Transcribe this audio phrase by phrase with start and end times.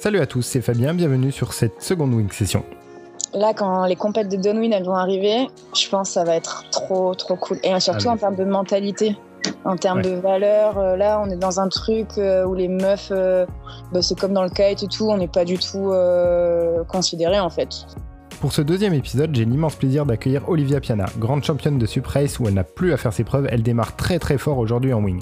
[0.00, 2.64] Salut à tous, c'est Fabien, bienvenue sur cette seconde Wing session.
[3.34, 5.46] Là, quand les compètes de Downwind elles vont arriver,
[5.78, 7.58] je pense que ça va être trop, trop cool.
[7.62, 9.14] Et surtout Ah, en termes de mentalité,
[9.64, 10.04] en termes Ouais.
[10.04, 10.78] de valeur.
[10.78, 13.44] euh, Là, on est dans un truc euh, où les meufs, euh,
[13.92, 17.38] bah, c'est comme dans le kite et tout, on n'est pas du tout euh, considérés
[17.40, 17.68] en fait.
[18.40, 22.40] Pour ce deuxième épisode, j'ai l'immense plaisir d'accueillir Olivia Piana, grande championne de Sup Race
[22.40, 25.02] où elle n'a plus à faire ses preuves, elle démarre très très fort aujourd'hui en
[25.04, 25.20] wing.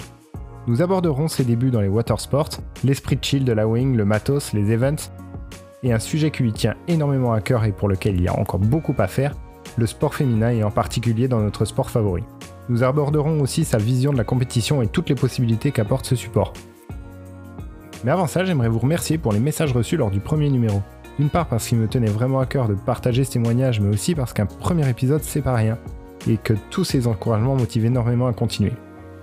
[0.67, 2.49] Nous aborderons ses débuts dans les water sports,
[2.83, 5.09] l'esprit de chill de la wing, le matos, les events,
[5.83, 8.37] et un sujet qui lui tient énormément à cœur et pour lequel il y a
[8.37, 9.35] encore beaucoup à faire,
[9.77, 12.23] le sport féminin et en particulier dans notre sport favori.
[12.67, 16.53] Nous aborderons aussi sa vision de la compétition et toutes les possibilités qu'apporte ce support.
[18.03, 20.81] Mais avant ça, j'aimerais vous remercier pour les messages reçus lors du premier numéro.
[21.17, 24.15] D'une part parce qu'il me tenait vraiment à cœur de partager ce témoignage, mais aussi
[24.15, 25.77] parce qu'un premier épisode c'est pas rien,
[26.27, 28.73] et que tous ces encouragements motivent énormément à continuer.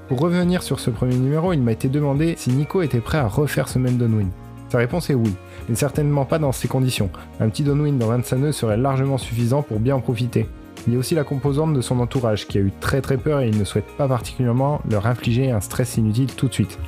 [0.08, 3.26] Pour revenir sur ce premier numéro, il m'a été demandé si Nico était prêt à
[3.26, 4.30] refaire ce même downwind.
[4.68, 5.34] Sa réponse est oui,
[5.68, 7.10] mais certainement pas dans ces conditions.
[7.40, 10.46] Un petit downwind dans 25 nœuds serait largement suffisant pour bien en profiter.
[10.86, 13.40] Il y a aussi la composante de son entourage qui a eu très très peur
[13.40, 16.78] et il ne souhaite pas particulièrement leur infliger un stress inutile tout de suite.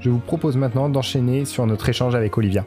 [0.00, 2.64] Je vous propose maintenant d'enchaîner sur notre échange avec Olivia.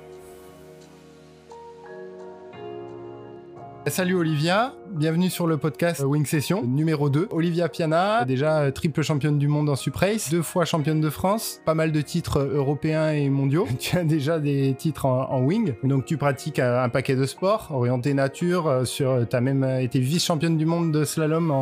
[3.88, 7.28] Salut Olivia, bienvenue sur le podcast Wing Session numéro 2.
[7.31, 11.09] Olivia Piana, déjà euh, triple championne du monde en Sup Race, deux fois championne de
[11.09, 13.67] France, pas mal de titres euh, européens et mondiaux.
[13.80, 17.25] Tu as déjà des titres en, en wing, donc tu pratiques euh, un paquet de
[17.25, 18.88] sports orientés nature.
[18.88, 21.56] Sur, tu as même été vice-championne du monde de slalom en,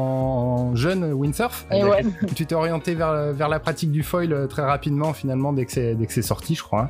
[0.69, 1.65] en jeune windsurf.
[1.71, 2.03] Et ouais.
[2.35, 5.95] Tu t'es orienté vers, vers la pratique du foil très rapidement finalement dès que c'est
[5.95, 6.83] dès que c'est sorti, je crois.
[6.83, 6.89] hein.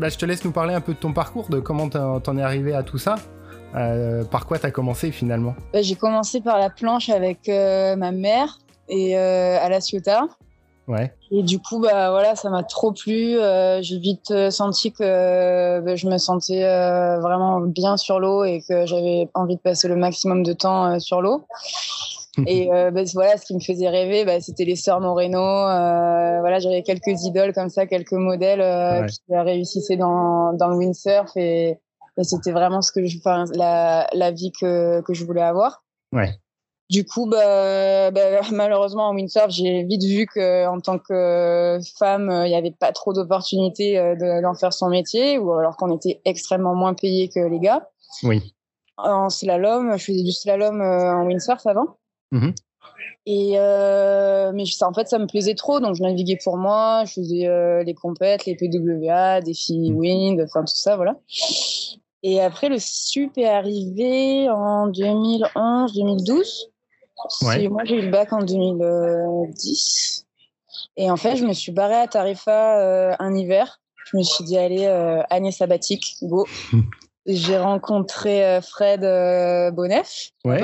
[0.00, 2.42] Bah, je te laisse nous parler un peu de ton parcours, de comment t'en es
[2.42, 3.14] arrivé à tout ça.
[3.74, 5.54] Euh, par quoi t'as commencé finalement?
[5.72, 10.22] Bah, J'ai commencé par la planche avec euh, ma mère et euh, à la Ciotat.
[10.88, 13.38] Ouais, Et du coup, bah voilà, ça m'a trop plu.
[13.38, 16.60] Euh, j'ai vite senti que bah, je me sentais
[17.20, 21.22] vraiment bien sur l'eau et que j'avais envie de passer le maximum de temps sur
[21.22, 21.46] l'eau.
[22.46, 25.38] Et euh, bah, voilà, ce qui me faisait rêver, bah, c'était les sœurs Moreno.
[25.38, 29.06] Euh, voilà, j'avais quelques idoles comme ça, quelques modèles euh, Ouais.
[29.06, 31.78] qui réussissaient dans, dans le windsurf et,
[32.18, 35.84] et c'était vraiment ce que je, enfin, la, la vie que, que je voulais avoir.
[36.12, 36.34] Ouais.
[36.90, 38.20] Du coup, bah, bah,
[38.52, 42.92] malheureusement en windsurf, j'ai vite vu que en tant que femme, il n'y avait pas
[42.92, 47.28] trop d'opportunités euh, de- d'en faire son métier, ou alors qu'on était extrêmement moins payé
[47.28, 47.88] que les gars.
[48.24, 48.54] oui.
[48.98, 51.96] En slalom, je faisais du slalom euh, en windsurf avant.
[52.30, 52.52] Mhm.
[53.24, 57.04] Et euh, mais ça, en fait, ça me plaisait trop, donc je naviguais pour moi.
[57.06, 59.96] Je faisais euh, les compètes, les PWA, des filles Mhm.
[59.98, 61.16] wind, enfin tout ça, voilà.
[62.22, 66.68] Et après, le sup est arrivé en 2011-2012.
[67.42, 67.54] Ouais.
[67.54, 70.26] C'est- Moi, j'ai eu le bac en 2010.
[70.96, 73.80] Et en fait, je me suis barrée à Tarifa euh, un hiver.
[74.06, 76.46] Je me suis dit, allez, euh, année sabbatique, go.
[77.26, 80.30] J'ai rencontré euh, Fred euh, Bonnef.
[80.44, 80.60] Ouais.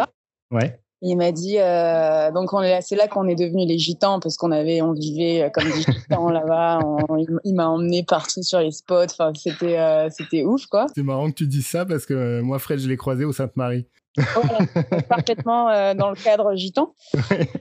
[0.51, 0.81] Ouais.
[1.01, 4.37] Il m'a dit, euh, donc on est, c'est là qu'on est devenus les gitans parce
[4.37, 6.81] qu'on avait, on vivait euh, comme des gitans là-bas.
[7.45, 9.05] Il, m'a emmené partout sur les spots.
[9.05, 10.87] Enfin, c'était, euh, c'était ouf, quoi.
[10.95, 13.87] C'est marrant que tu dises ça parce que moi, Fred, je l'ai croisé au Sainte-Marie.
[14.17, 14.59] Voilà,
[15.09, 16.95] parfaitement euh, dans le cadre gitan.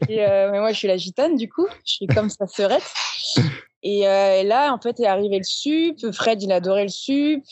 [0.09, 1.67] Et, mais moi, je suis la gitane, du coup.
[1.85, 2.91] Je suis comme sa sœurette.
[3.83, 6.11] Et, et là, en fait, est arrivé le sup.
[6.11, 7.43] Fred, il adorait le sup.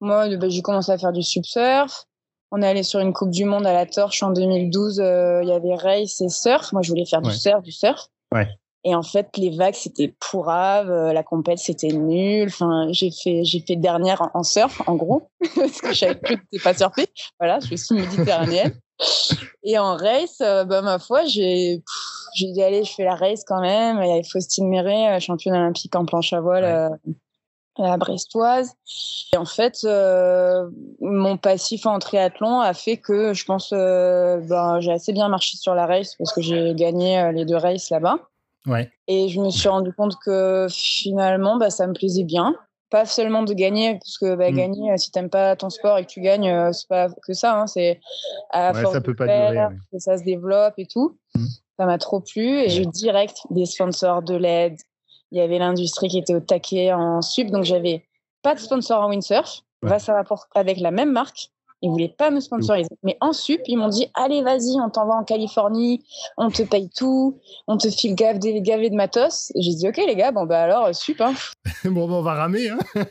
[0.00, 2.06] Moi, bah, j'ai commencé à faire du sup surf.
[2.52, 5.00] On est allé sur une Coupe du Monde à la Torche en 2012.
[5.00, 6.72] euh, Il y avait race et surf.
[6.72, 7.30] Moi, je voulais faire Ouais.
[7.30, 8.08] du surf, du surf.
[8.32, 8.46] Ouais.
[8.84, 10.90] Et en fait, les vagues, c'était pourrave.
[10.90, 12.48] euh, La compète, c'était nul.
[12.48, 15.28] Enfin, j'ai fait, j'ai fait dernière en, en surf, en gros.
[15.56, 17.06] parce que je savais plus que c'était pas surfé.
[17.40, 18.74] Voilà, je suis méditerranéenne.
[19.62, 21.82] Et en race, euh, bah, ma foi, j'ai,
[22.34, 23.98] j'ai dit, allez, je fais la race quand même.
[24.02, 26.64] Il y avait Faustine Méret, euh, championne olympique en planche à voile,
[27.04, 27.12] Ouais.
[27.78, 28.72] À la brestoise.
[29.32, 30.68] Et en fait, euh,
[31.00, 35.56] mon passif en triathlon a fait que je pense, euh, ben, j'ai assez bien marché
[35.56, 38.18] sur la race parce que j'ai gagné euh, les deux races là-bas.
[38.66, 38.90] Ouais.
[39.08, 42.54] Et je me suis rendu compte que finalement, bah, ça me plaisait bien.
[42.90, 44.54] Pas seulement de gagner, parce que bah, Mm.
[44.56, 47.58] gagner, euh, si t'aimes pas ton sport et que tu gagnes, c'est pas que ça.
[47.58, 48.00] Hein, c'est
[48.50, 49.72] à Ouais, force ça de peut pas faire, durer, ouais.
[49.90, 51.16] que ça se développe et tout.
[51.34, 51.44] Mm.
[51.78, 54.76] Ça m'a trop plu et j'ai eu direct des sponsors de l'aide.
[55.32, 58.04] Il y avait l'industrie qui était au taquet en sub, donc j'avais
[58.42, 59.62] pas de sponsor en windsurf.
[59.82, 59.88] Ouais.
[59.90, 61.48] Va ça rapporte avec la même marque.
[61.84, 62.88] Ils voulaient pas me sponsoriser.
[63.02, 66.04] Mais en sup, ils m'ont dit allez, vas-y, on t'envoie en Californie,
[66.36, 69.50] on te paye tout, on te file gave des gavé de matos.
[69.56, 71.20] J'ai dit ok les gars, bon bah alors euh, sup.
[71.20, 71.32] Hein.
[71.84, 72.68] bon, bah, on va ramer.
[72.68, 72.78] Hein.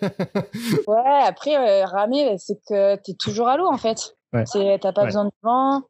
[0.87, 4.15] Ouais, après euh, ramer, bah, c'est que t'es toujours à l'eau en fait.
[4.31, 4.45] Ouais.
[4.79, 5.07] T'as pas Ouais.
[5.07, 5.81] besoin de vent.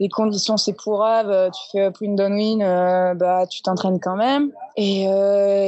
[0.00, 2.58] Les conditions c'est pourrave, tu fais up win down win,
[3.16, 4.50] bah tu t'entraînes quand même.
[4.76, 5.06] Et,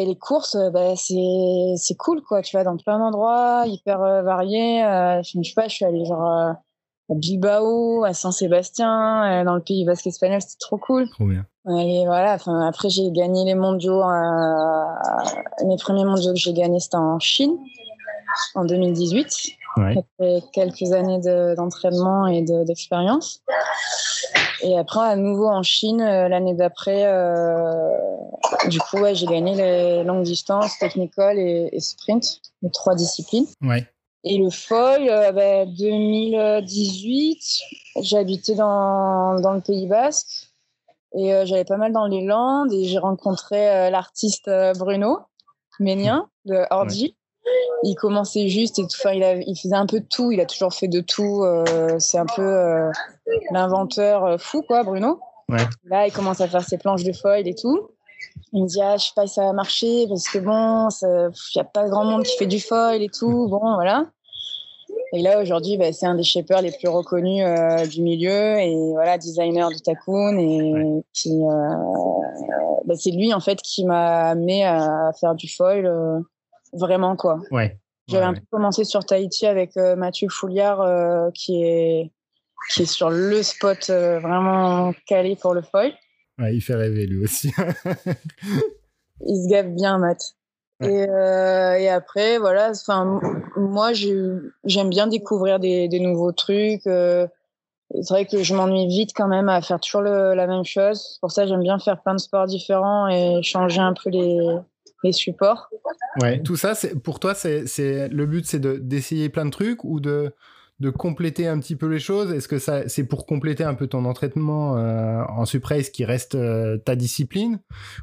[0.05, 2.43] les courses, bah, c'est c'est cool quoi.
[2.43, 4.83] Tu vas dans plein d'endroits, hyper variés.
[5.23, 10.07] je sais pas, je suis allée genre à Bilbao, à Saint-Sébastien, dans le Pays Basque
[10.07, 11.09] espagnol, c'était trop cool.
[11.11, 11.45] Trop bien.
[11.69, 14.03] Et voilà, enfin, après j'ai gagné les mondiaux.
[15.65, 17.57] mes premiers mondiaux que j'ai gagnés, c'était en Chine,
[18.55, 19.27] en 2018.
[19.77, 21.21] Après quelques années
[21.57, 23.43] d'entraînement et d'expérience.
[24.63, 27.97] Et après, à nouveau en Chine, euh, l'année d'après, euh,
[28.69, 33.47] du coup, ouais, j'ai gagné les longues distances, technical et, sprint, les trois disciplines.
[33.61, 33.87] Ouais.
[34.25, 37.41] Et le foil, euh, ben, 2018,
[38.03, 40.53] j'habitais dans, dans le Pays Basque
[41.15, 44.49] et euh, j'allais pas mal dans les Landes et j'ai rencontré l'artiste
[44.79, 45.19] Bruno
[45.81, 47.17] Ménien de Orgy
[47.83, 48.97] il commençait juste et tout.
[48.99, 50.31] Enfin, il, il, faisait un peu de tout.
[50.31, 51.43] Il a toujours fait de tout.
[51.43, 52.91] Euh, c'est un peu euh,
[53.51, 55.21] l'inventeur euh, fou, quoi, Bruno.
[55.49, 55.65] Ouais.
[55.85, 57.91] Là, il commence à faire ses planches de foil et tout.
[58.53, 61.57] Il me dit, ah, je sais pas si ça va marcher parce que bon, il
[61.57, 63.49] n'y a pas grand monde qui fait du foil et tout.
[63.49, 64.07] Bon, voilà.
[65.15, 67.45] Et là, aujourd'hui, bah, c'est un des shapers les plus reconnus
[67.91, 70.39] du milieu et voilà, designer du Takoun.
[70.39, 71.41] Et qui,
[72.87, 76.25] bah, c'est lui, en fait, qui m'a amené à faire du foil
[76.73, 77.41] vraiment quoi.
[77.51, 77.79] Ouais.
[78.09, 82.11] J'avais un peu commencé sur Tahiti avec euh, Mathieu Fouliard euh, qui est
[82.71, 85.93] qui est sur le spot euh, vraiment calé pour le foil.
[86.39, 87.53] Ouais, il fait rêver lui aussi.
[89.21, 90.35] il se gave bien, Matt.
[90.83, 93.21] Et, et, après, voilà, enfin,
[93.55, 96.83] moi, j'aime bien découvrir des, des nouveaux trucs.
[96.83, 97.29] c'est
[98.09, 101.19] vrai que je m'ennuie vite quand même à faire toujours la même chose.
[101.21, 104.41] Pour ça, j'aime bien faire plein de sports différents et changer un peu les,
[105.03, 105.69] les supports.
[106.21, 107.65] Ouais, tout ça, c'est pour toi, c'est
[108.09, 110.33] le but, c'est d'essayer plein de trucs ou de
[110.83, 112.33] de compléter un petit peu les choses?
[112.33, 116.35] Est-ce que ça, c'est pour compléter un peu ton entraînement euh, en suprace qui reste
[116.35, 117.61] euh, ta discipline?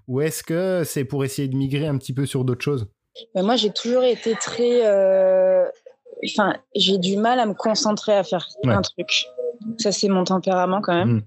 [0.07, 2.87] Ou est-ce que c'est pour essayer de migrer un petit peu sur d'autres choses?
[3.35, 4.87] Ben, Moi, j'ai toujours été très.
[4.87, 5.65] Euh,
[6.25, 9.25] enfin, j'ai du mal à me concentrer à faire un truc.
[9.77, 11.15] Ça, c'est mon tempérament quand même.
[11.15, 11.21] Mmh.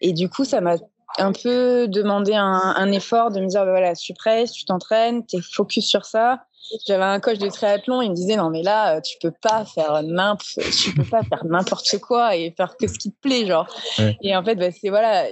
[0.00, 0.76] Et du coup, ça m'a
[1.18, 5.36] un peu demander un, effort de me dire, bah voilà, tu prêt, tu t'entraînes, tu
[5.36, 6.44] es focus sur ça.
[6.86, 10.02] J'avais un coach de triathlon, il me disait, non, mais là, tu peux pas faire
[10.02, 13.66] n'importe, tu peux pas faire n'importe quoi et faire que ce qui te plaît, genre.
[14.22, 15.26] Et en fait, bah, c'est voilà,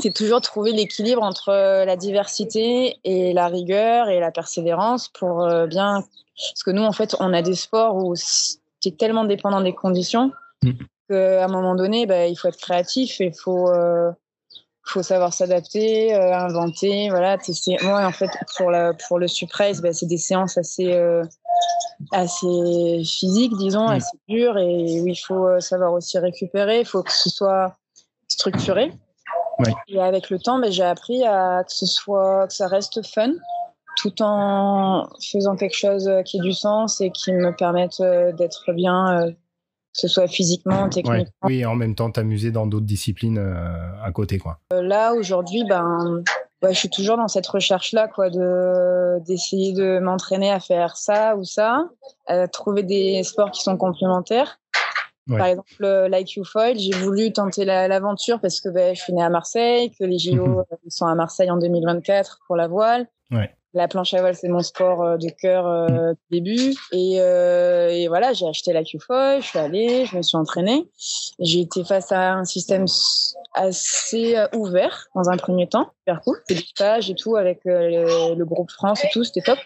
[0.00, 5.42] c'est toujours trouver l'équilibre entre euh, la diversité et la rigueur et la persévérance pour
[5.42, 6.02] euh, bien,
[6.36, 8.14] parce que nous, en fait, on a des sports où
[8.80, 10.32] tu es tellement dépendant des conditions
[10.62, 10.70] mm.
[11.08, 14.10] qu'à un moment donné, bah, il faut être créatif et il faut, euh,
[14.84, 17.36] faut savoir s'adapter, euh, inventer, voilà.
[17.82, 21.22] Moi, en fait, pour la pour le suprace, bah, c'est des séances assez euh,
[22.12, 23.92] assez physiques, disons, mm.
[23.92, 26.80] assez dures, et où il faut euh, savoir aussi récupérer.
[26.80, 27.76] Il faut que ce soit
[28.28, 28.92] structuré.
[29.86, 33.32] Et avec le temps, bah, j'ai appris à que ce soit que ça reste fun,
[33.96, 38.02] tout en faisant quelque chose qui ait du sens et qui me permette
[38.36, 39.32] d'être bien
[39.94, 41.24] que ce soit physiquement, techniquement.
[41.44, 44.58] Oui, en même temps t'amuser dans d'autres disciplines euh, à côté, quoi.
[44.72, 46.22] Euh, là, aujourd'hui, ben,
[46.62, 51.44] je suis toujours dans cette recherche-là, quoi, de d'essayer de m'entraîner à faire ça ou
[51.44, 51.88] ça,
[52.26, 54.58] à trouver des sports qui sont complémentaires.
[55.28, 59.30] Par exemple, l'IQ Foil, j'ai voulu tenter l'aventure parce que ben, je suis née à
[59.30, 63.06] Marseille, que les JO sont à Marseille en 2024 pour la voile.
[63.30, 66.74] Ouais la planche à voile, c'est mon sport euh, de cœur euh, début.
[66.92, 70.88] Et, euh, et, voilà, j'ai acheté la Q-Foil, je suis allée, je me suis entraînée.
[71.38, 72.84] J'ai été face à un système
[73.54, 76.38] assez euh, ouvert dans un premier temps, super cool.
[76.48, 79.58] C'est et tout avec le, groupe France et tout, c'était top.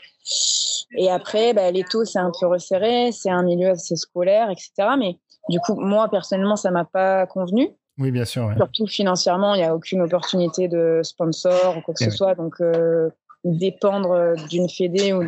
[0.96, 4.70] Et après, bah, les taux, c'est un peu resserré, c'est un milieu assez scolaire, etc.
[4.98, 7.70] Mais du coup, moi, personnellement, ça m'a pas convenu.
[7.98, 8.52] Oui, bien sûr.
[8.56, 12.34] Surtout financièrement, il n'y a aucune opportunité de sponsor ou quoi que ce soit.
[12.34, 13.08] Donc, euh,
[13.44, 15.22] dépendre d'une fédé ou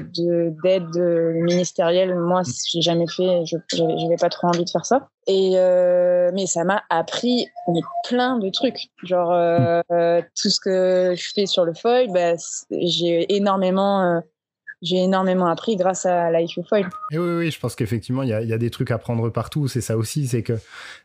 [0.63, 0.97] d'aide
[1.35, 2.53] ministérielle, moi, mm.
[2.73, 5.09] j'ai jamais fait, je n'avais pas trop envie de faire ça.
[5.27, 8.89] Et euh, mais ça m'a appris mais plein de trucs.
[9.05, 12.35] Genre euh, tout ce que je fais sur le foil, bah,
[12.71, 14.21] j'ai énormément euh,
[14.81, 16.89] j'ai énormément appris grâce à l'IQ Foil.
[17.11, 19.67] Et oui, oui, je pense qu'effectivement, il y, y a, des trucs à prendre partout.
[19.67, 20.55] C'est ça aussi, c'est que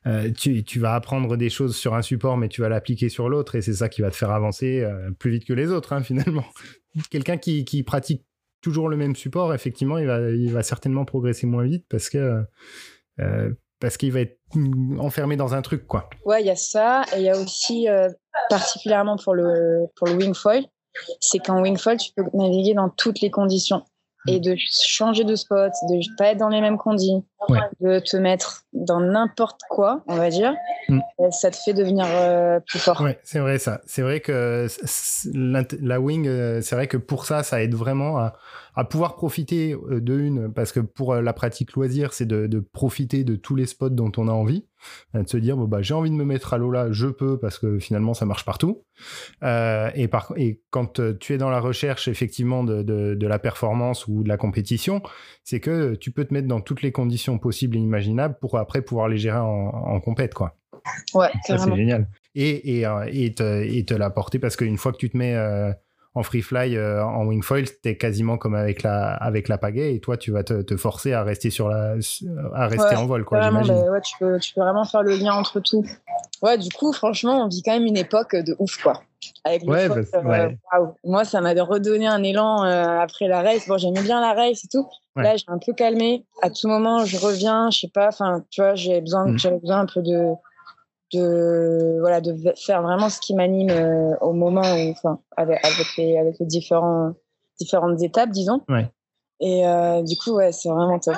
[0.05, 3.29] euh, tu, tu, vas apprendre des choses sur un support, mais tu vas l'appliquer sur
[3.29, 5.93] l'autre, et c'est ça qui va te faire avancer euh, plus vite que les autres,
[5.93, 6.45] hein, finalement
[7.09, 8.25] quelqu'un qui, pratique
[8.61, 11.85] toujours le même support, effectivement, il va, certainement progresser moins vite
[12.15, 14.39] euh, parce qu'il va être
[14.99, 16.09] enfermé dans un truc, quoi.
[16.25, 18.09] Ouais, il y a ça, et il y a aussi euh,
[18.49, 20.65] particulièrement pour le pour le wing foil,
[21.19, 23.83] c'est qu'en wing foil, tu peux naviguer dans toutes les conditions.
[24.27, 27.23] Et de changer de spot, de pas être dans les mêmes conditions,
[27.81, 30.53] de te mettre dans n'importe quoi, on va dire,
[30.87, 30.99] mm.
[31.19, 33.01] euh, ça te fait devenir euh, plus fort.
[33.01, 33.81] Ouais, c'est vrai ça.
[33.85, 34.67] C'est vrai que
[35.33, 38.33] la wing, euh, c'est vrai que pour ça, ça aide vraiment à,
[38.75, 43.23] à pouvoir profiter de une, parce que pour la pratique loisir, c'est de, de, profiter
[43.23, 44.65] de tous les spots dont on a envie,
[45.13, 47.39] de se dire bon bah j'ai envie de me mettre à l'eau là, je peux
[47.39, 48.83] parce que finalement ça marche partout.
[49.41, 54.07] et, par, et quand tu es dans la recherche effectivement de, de, de la performance
[54.07, 55.01] ou de la compétition,
[55.43, 58.81] c'est que tu peux te mettre dans toutes les conditions possibles et imaginables pour après
[58.81, 60.55] pouvoir les gérer en, en compète, quoi.
[61.13, 62.09] Ouais, ça c'est génial.
[62.35, 65.71] Et, et, euh, et, te, te l'apporter parce qu'une fois que tu te mets euh,
[66.15, 69.95] en free fly, euh, en wing foil, t'es quasiment comme avec la, avec la pagaie
[69.95, 71.95] et toi, tu vas te, te forcer à rester sur la,
[72.53, 73.73] à rester en vol, quoi, j'imagine.
[73.73, 75.83] ouais, tu peux, tu peux vraiment faire le lien entre tout.
[76.41, 79.01] Ouais, du coup, franchement, on vit quand même une époque de ouf, quoi.
[79.45, 80.49] Avec ouais, bah,
[81.03, 83.67] Moi, ça m'avait redonné un élan après la race.
[83.67, 84.85] Bon, j'aimais bien la race et tout.
[85.15, 86.25] Là, j'ai un peu calmé.
[86.41, 89.39] À tout moment, je reviens, je sais pas, enfin, tu vois, j'ai besoin, mm.
[89.39, 90.33] j'avais besoin un peu de,
[91.13, 95.87] de, voilà, de faire vraiment ce qui m'anime euh, au moment où, enfin, avec, avec,
[95.97, 97.13] les, avec les différents,
[97.59, 98.61] différentes étapes, disons.
[98.69, 98.89] Ouais.
[99.39, 101.15] Et euh, du coup, ouais, c'est vraiment top.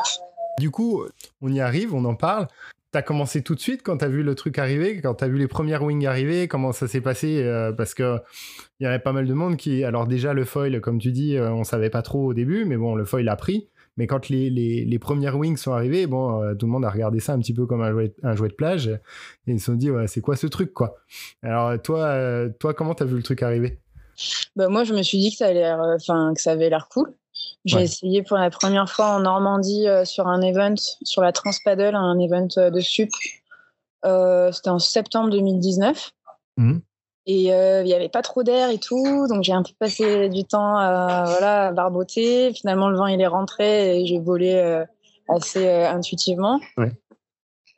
[0.59, 1.03] Du coup,
[1.41, 2.47] on y arrive, on en parle.
[2.91, 5.47] T'as commencé tout de suite quand t'as vu le truc arriver, quand t'as vu les
[5.47, 8.19] premières wings arriver, comment ça s'est passé euh, Parce que
[8.79, 11.37] il y avait pas mal de monde qui, alors déjà le foil, comme tu dis,
[11.39, 13.69] on savait pas trop au début, mais bon, le foil a pris.
[13.97, 16.89] Mais quand les, les, les, premières wings sont arrivées, bon, euh, tout le monde a
[16.89, 19.67] regardé ça un petit peu comme un jouet, un jouet de plage et ils se
[19.67, 20.97] sont dit, ouais, c'est quoi ce truc, quoi?
[21.41, 23.79] Alors, toi, euh, toi comment t'as vu le truc arriver?
[24.55, 26.87] Bah, Moi, je me suis dit que ça, allait euh, enfin que ça avait l'air
[26.89, 27.13] cool.
[27.65, 32.17] J'ai essayé pour la première fois en Normandie sur un event, sur la Transpaddle, un
[32.19, 33.09] event de sup.
[34.03, 36.13] C'était en septembre 2019.
[37.27, 40.29] Et euh, il n'y avait pas trop d'air et tout, donc j'ai un peu passé
[40.29, 42.53] du temps à, voilà, barboter.
[42.53, 44.85] Finalement, le vent il est rentré et j'ai volé euh,
[45.27, 46.59] assez euh, intuitivement.
[46.77, 46.91] Ouais.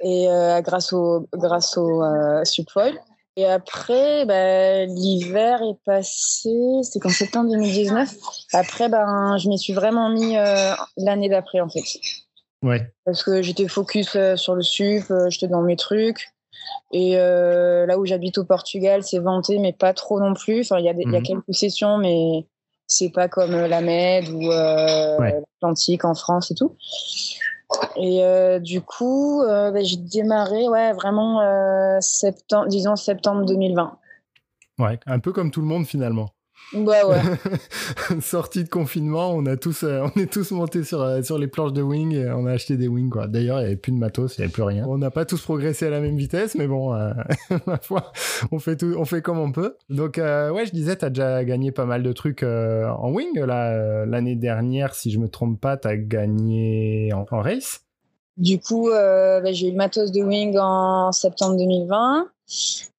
[0.02, 0.28] Et
[0.62, 2.04] grâce au grâce au
[2.44, 2.94] subfoil.
[3.36, 8.14] Et après, bah, l'hiver est passé, c'était qu'en septembre 2019.
[8.54, 10.36] Après, ben, je m'y suis vraiment mis
[10.98, 11.82] l'année d'après en fait.
[12.62, 12.92] Ouais.
[13.06, 16.28] Parce que j'étais focus sur le sup, j'étais dans mes trucs.
[16.92, 20.62] Et euh, là où j'habite au Portugal, c'est vanté, mais pas trop non plus.
[20.62, 21.24] Enfin, il y, a y a mhm.
[21.24, 22.46] quelques sessions, mais
[22.88, 26.76] c'est pas comme euh, la Med ou euh, l'Atlantique en France et tout.
[27.98, 33.98] Et euh, du coup, bah, j'ai démarré, ouais, vraiment septembre, disons septembre 2020.
[34.80, 36.30] Ouais, un peu comme tout le monde finalement.
[36.74, 37.22] Bah ouais.
[38.22, 41.48] Sortie de confinement, on a tous, euh, on est tous montés sur, euh, sur les
[41.48, 43.28] planches de wing et on a acheté des wings quoi.
[43.28, 44.86] D'ailleurs, il n'y avait plus de matos, il n'y avait plus rien.
[44.86, 47.14] On n'a pas tous progressé à la même vitesse, mais bon, euh,
[47.68, 48.12] ma foi,
[48.52, 49.78] on fait tout, on fait comme on peut.
[49.90, 54.06] Donc ouais, je disais, tu as déjà gagné pas mal de trucs en wing là
[54.06, 57.87] l'année dernière, si je me trompe pas, tu as gagné en, race.
[58.38, 62.28] Du coup, bah, j'ai eu le matos de wing en septembre 2020.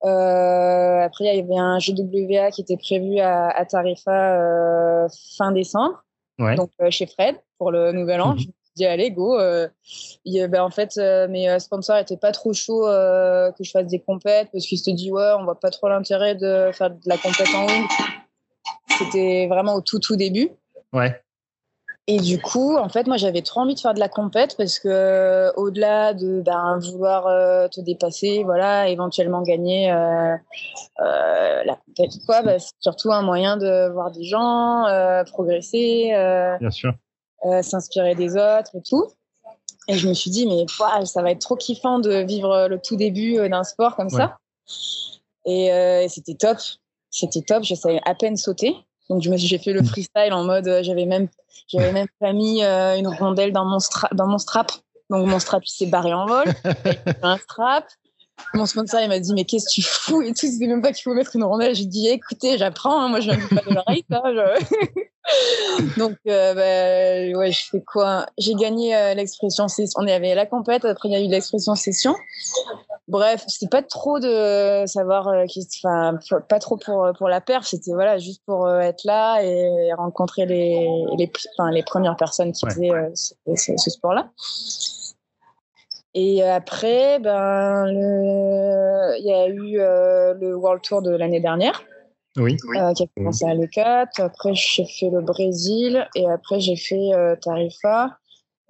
[0.05, 5.53] Euh, après, il y avait un GWA qui était prévu à, à Tarifa euh, fin
[5.53, 6.05] décembre,
[6.39, 8.35] donc euh, chez Fred pour le nouvel an.
[8.35, 8.39] Mhm.
[8.39, 9.39] Je me suis dit, allez, go.
[9.39, 9.69] Euh,
[10.27, 10.97] ben, en fait,
[11.31, 15.11] mes sponsors étaient pas trop chauds que je fasse des compètes parce qu'ils se dit,
[15.11, 17.87] ouais, on voit pas trop l'intérêt de faire de la compète en wing.
[18.99, 20.51] C'était vraiment au tout, tout début.
[20.93, 21.21] Ouais.
[22.11, 24.79] Et du coup, en fait, moi, j'avais trop envie de faire de la compète parce
[24.79, 30.35] que, euh, au-delà de ben, vouloir euh, te dépasser, voilà, éventuellement gagner euh,
[31.01, 34.87] euh la compète, quoi, bah, c'est surtout un moyen de voir des gens,
[35.27, 36.09] progresser,
[36.61, 36.95] Bien sûr.
[37.61, 39.09] s'inspirer des autres et tout.
[39.87, 40.65] Et je me suis dit, mais
[41.05, 44.39] ça va être trop kiffant de vivre le tout début d'un sport comme ça.
[45.45, 46.57] Et, et c'était top.
[47.11, 47.65] C'était top.
[47.65, 48.75] Je savais à peine sauter.
[49.09, 51.29] Donc j'ai fait le freestyle en mode euh, j'avais même
[51.67, 54.73] j'avais même pas mis euh, une rondelle dans mon strap dans mon strap.
[55.11, 56.47] Donc mon strap il s'est barré en vol.
[57.23, 57.87] un strap.
[58.55, 60.47] Mon sponsor il m'a dit mais qu'est-ce que tu fous et tout.
[60.47, 61.75] C'était même pas qu'il faut mettre une rondelle.
[61.75, 63.01] J'ai dit écoutez j'apprends.
[63.01, 64.41] Hein, moi je viens pas de.
[64.41, 64.55] Hein,
[65.99, 68.27] Donc euh, bah, ouais je fais quoi?
[68.39, 69.67] J'ai gagné l'expression
[69.97, 70.85] On avait la compète.
[70.85, 72.15] Après il y a eu l'expression session.
[73.09, 75.47] Bref, c'était pas trop de savoir, euh,
[75.83, 79.91] enfin, pas trop pour pour la perf, c'était voilà juste pour euh, être là et
[79.95, 84.29] rencontrer les les, premières personnes qui faisaient euh, ce, sport-là.
[86.15, 89.77] Et après, ben, il y a eu
[90.41, 91.83] le World Tour de l'année dernière.
[92.37, 92.57] Oui.
[92.97, 94.23] qui a commencé à l'E4.
[94.23, 97.11] Après, j'ai fait le Brésil et après, j'ai fait
[97.43, 98.17] Tarifa.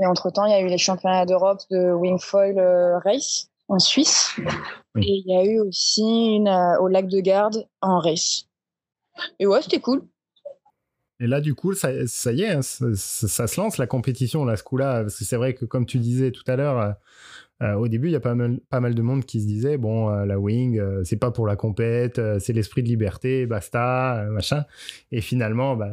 [0.01, 2.59] Et entre-temps, il y a eu les championnats d'Europe de Wingfoil
[3.05, 4.35] Race en Suisse.
[4.97, 8.47] Et il y a eu aussi une euh, au lac de Garde en race.
[9.39, 10.03] Et ouais, c'était cool.
[11.21, 14.63] Et là, du coup, ça, y est, hein, ça, se lance la compétition là, ce
[14.63, 16.95] coup-là, parce que c'est vrai que comme tu disais tout à l'heure,
[17.63, 19.79] euh, au début, il y a pas mal, pas mal de monde qui se disait
[19.79, 24.27] bon, euh, la wing, euh, c'est pas pour la compète, c'est l'esprit de liberté, basta,
[24.31, 24.65] machin.
[25.11, 25.91] Et finalement, bah,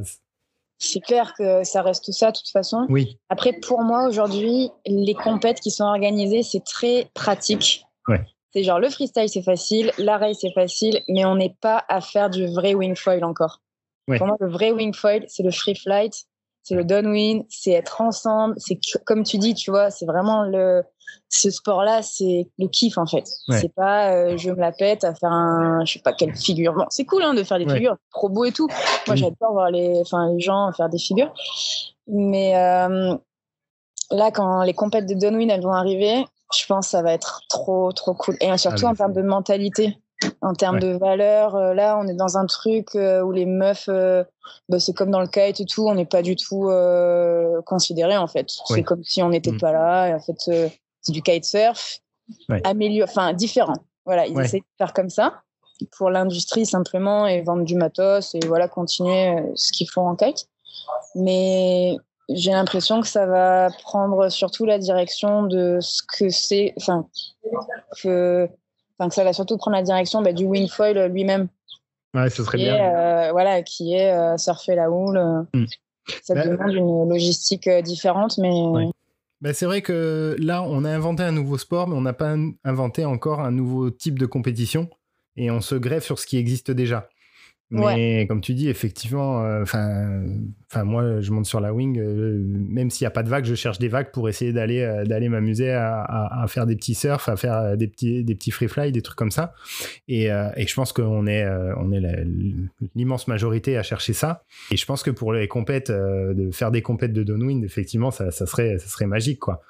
[0.77, 2.85] c'est clair que ça reste ça de toute façon.
[2.89, 3.17] Oui.
[3.29, 7.85] Après, pour moi, aujourd'hui, les compètes qui sont organisées, c'est très pratique.
[8.07, 8.21] Ouais.
[8.53, 12.29] C'est genre le freestyle, c'est facile, l'array, c'est facile, mais on n'est pas à faire
[12.29, 13.61] du vrai wing foil encore.
[14.07, 16.25] Pour moi, le vrai wing foil, c'est le free flight,
[16.63, 20.83] c'est le downwind, c'est être ensemble, c'est comme tu dis, tu vois, c'est vraiment le
[21.29, 23.25] ce sport-là, c'est le kiff en fait.
[23.51, 26.73] C'est pas euh, je me la pète à faire un, je sais pas quelle figure.
[26.73, 28.67] Bon, c'est cool hein, de faire des figures, trop beau et tout.
[29.07, 31.33] Moi, j'adore voir les, enfin les gens faire des figures.
[32.07, 33.15] Mais euh,
[34.11, 37.41] là, quand les compètes de downwind elles vont arriver, je pense que ça va être
[37.49, 38.37] trop trop cool.
[38.41, 39.97] Et surtout ah, en termes de mentalité
[40.41, 41.55] en termes de valeur.
[41.55, 44.23] Euh, là, on est dans un truc euh, où les meufs, euh,
[44.69, 46.69] bah, c'est comme dans le kite et tout, on n'est pas du tout
[47.65, 48.47] considéré en fait.
[48.67, 49.59] C'est comme si on n'était mm.
[49.59, 50.09] pas là.
[50.09, 50.37] Et en fait,
[51.01, 51.99] c'est du kitesurf,
[52.63, 53.77] améliore, enfin différent.
[54.05, 55.41] Voilà, ils essaient de faire comme ça
[55.97, 60.47] pour l'industrie simplement et vendre du matos et voilà continuer ce qu'ils font en kite.
[61.15, 61.97] Mais
[62.29, 67.07] j'ai l'impression que ça va prendre surtout la direction de ce que c'est, enfin
[68.01, 68.49] que
[68.97, 71.47] Enfin, que ça va surtout prendre la direction bah, du wingfoil lui-même.
[72.15, 72.75] Ouais, ce serait bien.
[72.75, 75.19] Euh, voilà, qui est euh, surfer la houle.
[75.53, 75.65] Hmm.
[76.23, 78.51] Ça bah, demande une logistique euh, différente, mais.
[79.41, 82.35] Bah, c'est vrai que là, on a inventé un nouveau sport, mais on n'a pas
[82.63, 84.89] inventé encore un nouveau type de compétition.
[85.35, 87.09] Et on se greffe sur ce qui existe déjà.
[87.75, 90.23] Mais comme tu dis, effectivement, euh, enfin,
[90.71, 93.45] enfin moi, je monte sur la wing, euh, même s'il n'y a pas de vagues,
[93.45, 96.95] je cherche des vagues pour essayer d'aller euh, d'aller m'amuser à, à, faire des petits
[96.95, 99.53] surfs, à faire des petits des petits free fly, des trucs comme ça.
[100.07, 101.45] Et, et je pense qu'on est
[101.77, 102.01] on est
[102.95, 104.43] l'immense majorité à chercher ça.
[104.71, 108.31] Et je pense que pour les compètes, de faire des compètes de downwind, effectivement, ça,
[108.31, 109.61] ça serait ça serait magique, quoi.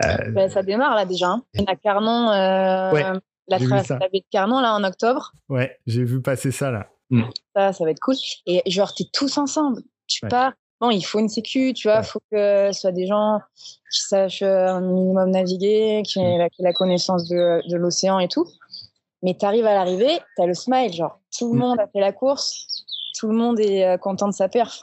[0.00, 1.28] Ben, ça démarre là déjà.
[1.28, 1.42] Hein.
[1.54, 3.20] Y a Carnon.
[3.48, 5.32] La traversée de Carnon là en octobre.
[5.48, 6.88] Ouais, j'ai vu passer ça là.
[7.10, 7.22] Mm.
[7.54, 8.16] Ça, ça va être cool.
[8.46, 9.82] Et genre, t'es tous ensemble.
[10.06, 10.52] Tu pars.
[10.80, 11.98] Bon, il faut une sécu, tu vois.
[11.98, 13.38] Il faut que ce soit des gens
[13.90, 16.48] qui sachent euh, un minimum naviguer, qui aient mm.
[16.58, 18.46] la, connaissance de, de l'océan et tout.
[19.22, 20.92] Mais tu arrives à l'arrivée, tu as le smile.
[20.92, 21.60] Genre, tout le mm.
[21.62, 22.66] monde a fait la course.
[23.18, 24.82] Tout le monde est euh, content de sa perf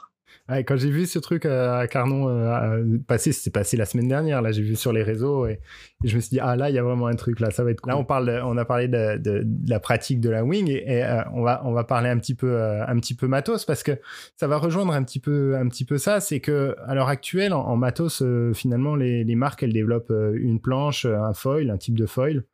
[0.66, 4.42] quand j'ai vu ce truc à Carnon euh, passer, c'était passé la semaine dernière.
[4.42, 5.60] Là, j'ai vu sur les réseaux et,
[6.04, 7.70] je me suis dit ah là, il y a vraiment un truc là, ça va
[7.70, 7.86] être.
[7.86, 11.42] Là, on parle, on a parlé de, la pratique de la wing et, euh, on
[11.42, 13.92] va on va parler un petit peu euh, un petit peu matos parce que
[14.36, 17.52] ça va rejoindre un petit peu un petit peu ça, c'est que à l'heure actuelle
[17.52, 18.22] en, matos
[18.54, 22.44] finalement les, marques elles développent une planche, un foil, un type de foil,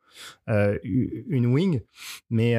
[0.47, 1.81] une wing,
[2.29, 2.57] mais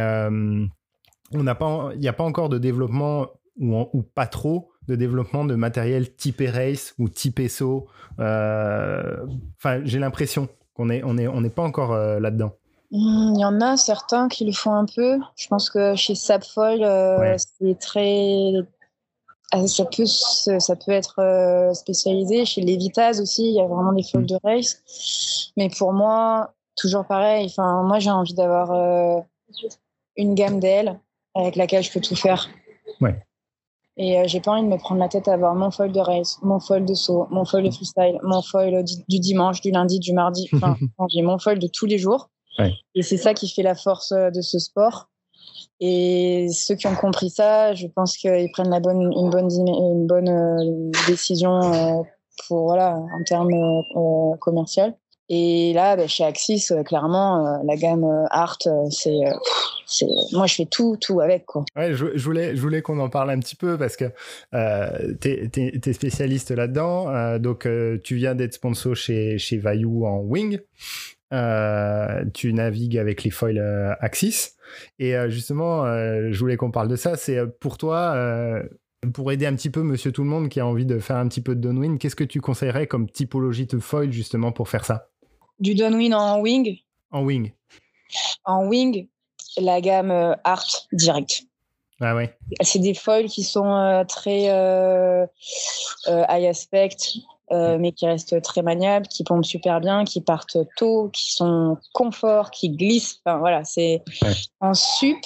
[1.33, 3.29] on n'a pas, il n'y a pas encore de développement
[3.61, 7.87] ou pas trop de développement de matériel type race ou type SO.
[8.19, 9.25] Euh,
[9.57, 12.53] enfin, j'ai l'impression qu'on est, on est, on n'est pas encore euh, là-dedans.
[12.91, 15.19] Hmm, il y en a certains qui le font un peu.
[15.37, 18.53] Je pense que chez Sapfoil, euh, c'est très.
[19.67, 22.45] Ça peut, ça peut être spécialisé.
[22.45, 24.27] Chez Levitas aussi, il y a vraiment des foils hmm.
[24.27, 25.53] de race.
[25.57, 27.47] Mais pour moi, toujours pareil.
[27.47, 29.25] Enfin, moi, j'ai envie d'avoir
[30.17, 30.99] une gamme d'ailes
[31.35, 32.49] avec laquelle je peux tout faire.
[33.01, 33.25] Ouais.
[33.97, 36.01] Et euh, j'ai pas envie de me prendre la tête à avoir mon foil de
[36.01, 39.99] race, mon foil de saut, mon foil de freestyle, mon foil du, dimanche, du lundi,
[39.99, 40.49] du mardi.
[40.55, 40.77] Enfin,
[41.09, 42.31] j'ai mon foil de tous les jours.
[42.95, 45.09] Et c'est ça qui fait la force euh, de ce sport.
[45.81, 50.07] Et ceux qui ont compris ça, je pense qu'ils prennent la bonne, une bonne, une
[50.07, 52.05] bonne euh, décision
[52.47, 53.83] pour voilà en termes
[54.41, 54.95] commerciaux.
[55.33, 58.59] Et là, bah, chez Axis, euh, clairement, euh, la gamme euh, Art,
[58.91, 59.15] c'est,
[60.33, 61.47] moi, je fais tout, tout avec.
[61.77, 64.07] Ouais, je, voulais, je voulais qu'on en parle un petit peu parce que
[64.55, 67.39] euh, tu es, spécialiste là-dedans.
[67.39, 67.69] donc,
[68.03, 70.59] tu viens d'être sponsor chez, chez Vaillou en Wing.
[72.35, 74.57] tu navigues avec les foils Axis.
[74.99, 77.17] Et justement, je voulais qu'on parle de ça.
[77.17, 78.17] C'est pour toi
[79.15, 81.27] pour aider un petit peu monsieur tout le monde qui a envie de faire un
[81.27, 84.85] petit peu de downwind, qu'est-ce que tu conseillerais comme typologie de foil justement pour faire
[84.85, 85.10] ça?
[85.61, 86.79] Du downwind en wing.
[87.11, 87.53] En wing.
[88.45, 89.09] En wing,
[89.59, 91.45] la gamme euh, Art direct.
[92.01, 92.35] Ah ouais.
[92.63, 95.27] C'est des foils qui sont euh, très euh,
[96.09, 96.97] high aspect,
[97.51, 102.51] mais qui restent très maniables, qui pompent super bien, qui partent tôt, qui sont confort,
[102.51, 103.21] qui glissent.
[103.25, 104.03] Enfin voilà, c'est
[104.61, 105.19] en sup.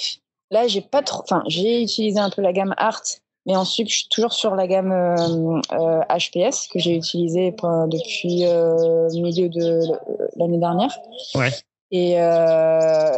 [0.51, 1.23] Là, j'ai pas trop.
[1.23, 3.03] Enfin, j'ai utilisé un peu la gamme Art
[3.45, 6.01] mais ensuite, je suis toujours sur la gamme HPS euh,
[6.39, 9.81] euh, que j'ai utilisée depuis euh, milieu de
[10.35, 10.97] l'année dernière.
[11.35, 11.51] Ouais.
[11.91, 12.13] Et,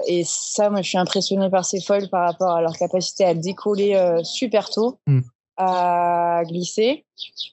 [0.07, 3.33] et, ça, moi, je suis impressionnée par ces foils par rapport à leur capacité à
[3.33, 4.99] décoller super tôt.
[5.07, 5.21] Hmm.
[5.55, 7.05] à glisser,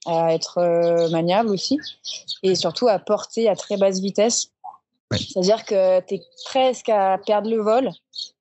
[0.04, 1.78] à être maniable aussi,
[2.42, 4.50] et surtout à porter à très basse vitesse.
[5.12, 7.90] C'est-à-dire que tu es presque à perdre le vol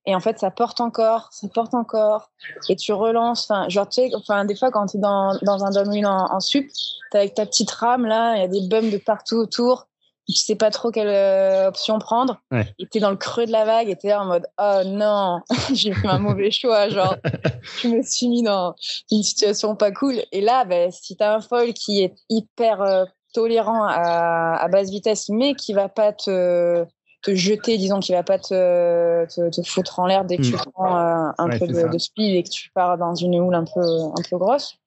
[0.06, 2.30] et en fait ça porte encore, ça porte encore
[2.68, 3.48] et tu relances.
[3.50, 6.32] Enfin, genre tu sais, enfin des fois quand tu es dans, dans un downwind en,
[6.32, 6.68] en sup,
[7.10, 9.86] tu avec ta petite rame là, il y a des bums de partout autour.
[10.26, 12.40] Tu sais pas trop quelle euh, option prendre.
[12.78, 14.80] Et tu es dans le creux de la vague et tu es en mode oh
[14.86, 15.40] non,
[15.74, 16.88] j'ai fait un mauvais choix.
[16.88, 17.16] Genre,
[17.82, 18.74] je me suis mis dans
[19.10, 20.22] une situation pas cool.
[20.32, 24.88] Et là, ben, si tu as un foil qui est hyper euh, tolérant à, basse
[24.88, 26.86] vitesse, mais qui va pas te,
[27.22, 30.72] te jeter, disons, qui va pas te, te, foutre en l'air dès que tu hmm.
[30.72, 33.80] prends euh, un peu de, speed et que tu pars dans une houle un peu,
[33.80, 34.78] un peu grosse.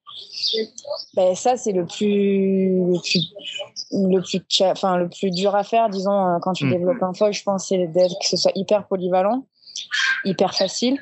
[1.14, 3.34] Ben, ça, c'est le plus, le plus,
[3.92, 6.72] le plus, enfin, le plus dur à faire, disons, euh, quand tu hmm.
[6.72, 7.34] développes un foil.
[7.34, 9.46] Je pense c'est que ce soit hyper polyvalent,
[10.26, 10.98] hyper facile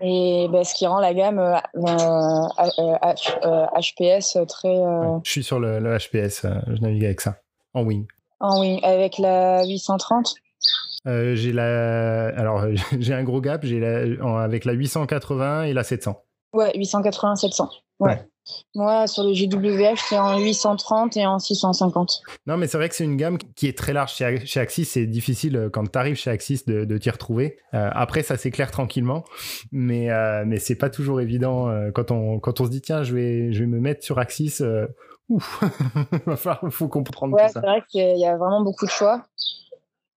[0.00, 1.40] et ben, ce qui rend la gamme
[1.74, 1.86] HPS
[3.44, 4.82] euh, euh, euh, très.
[5.24, 7.36] Je suis sur le, HPS, je navigue avec ça,
[7.74, 8.06] en wing.
[8.40, 10.34] En wing, avec la 830
[11.04, 12.64] j'ai la alors
[13.00, 14.04] j'ai un gros gap j'ai la
[14.40, 16.22] avec la 880 et la 700
[16.52, 17.70] ouais 880 700
[18.02, 18.24] ouais.
[18.74, 22.22] Moi, sur le GWH, c'est en 830 et en 650.
[22.46, 24.84] Non, mais c'est vrai que c'est une gamme qui est très large chez, chez Axis.
[24.84, 27.56] C'est difficile euh, quand tu arrives chez Axis de, de t'y retrouver.
[27.74, 29.24] Euh, après, ça s'éclaire tranquillement,
[29.70, 33.14] mais, euh, mais c'est pas toujours évident quand, on, quand on se dit tiens, je
[33.14, 34.60] vais, je vais me mettre sur Axis.
[35.28, 35.62] ouf,
[36.62, 37.60] il faut comprendre ouais, tout ça.
[37.60, 39.24] C'est vrai qu'il y a vraiment beaucoup de choix.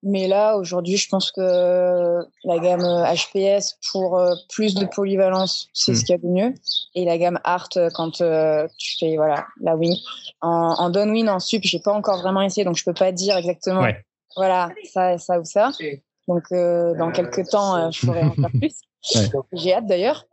[0.02, 5.94] Mais là, aujourd'hui, je pense que la gamme HPS pour euh, plus de polyvalence, c'est
[5.94, 6.04] ce hmm.
[6.04, 6.54] qu'il y a de mieux.
[6.94, 9.96] Et la gamme Art, euh, quand euh, tu fais voilà, la wing.
[10.42, 13.36] En, en downwind, en sup, j'ai pas encore vraiment essayé, donc je peux pas dire
[13.36, 13.86] exactement
[14.36, 15.72] voilà, ça, ça ou ça.
[16.28, 18.74] Donc, dans quelques temps, je ferai encore plus.
[19.54, 20.26] J'ai hâte d'ailleurs.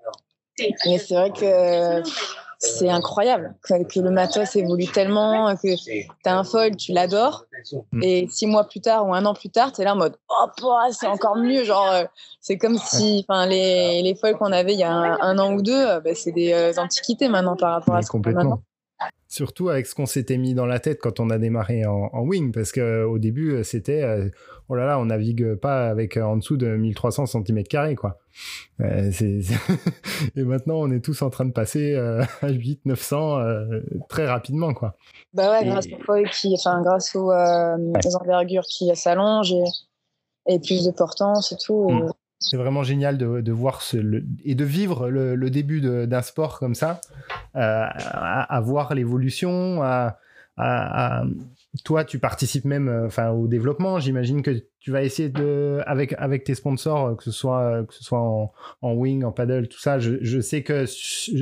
[0.85, 2.03] Mais c'est vrai que
[2.63, 7.45] c'est incroyable que, le matos évolue tellement que tu as un foil, tu l'adores.
[7.91, 8.03] Mm.
[8.03, 10.15] Et six mois plus tard ou un an plus tard, tu es là en mode
[10.29, 10.45] Oh,
[10.91, 11.63] c'est encore mieux.
[11.63, 12.05] Genre, euh,
[12.39, 15.73] c'est comme si les, les foils qu'on avait il y a un, an ou deux,
[15.73, 18.61] euh, bah, c'est des euh, antiquités maintenant par rapport à ce qu'on maintenant.
[19.27, 22.53] Surtout avec ce qu'on s'était mis dans la tête quand on a démarré en, wing,
[22.53, 24.31] parce qu'au début, c'était
[24.69, 28.19] oh là là, on navigue pas avec en dessous de 1300 cm, quoi.
[28.81, 29.11] Euh,
[30.35, 34.27] et maintenant, on est tous en train de passer euh, à 8, 900 euh, très
[34.27, 34.95] rapidement, quoi.
[35.33, 39.55] Bah ouais, grâce, au qui, enfin, grâce aux, envergures qui s'allongent
[40.47, 41.89] et, plus de portance et tout.
[41.89, 42.11] Mm.
[42.39, 43.97] C'est vraiment génial de, voir ce,
[44.43, 46.99] et de vivre le, début d'un sport comme ça,
[47.53, 50.17] à, voir l'évolution, à,
[51.83, 53.99] toi, tu participes même euh, enfin, au développement.
[53.99, 57.83] J'imagine que tu vas essayer de, avec, avec tes sponsors, euh, que ce soit, euh,
[57.83, 59.97] que ce soit en, en wing, en paddle, tout ça.
[59.97, 60.85] Je, je sais que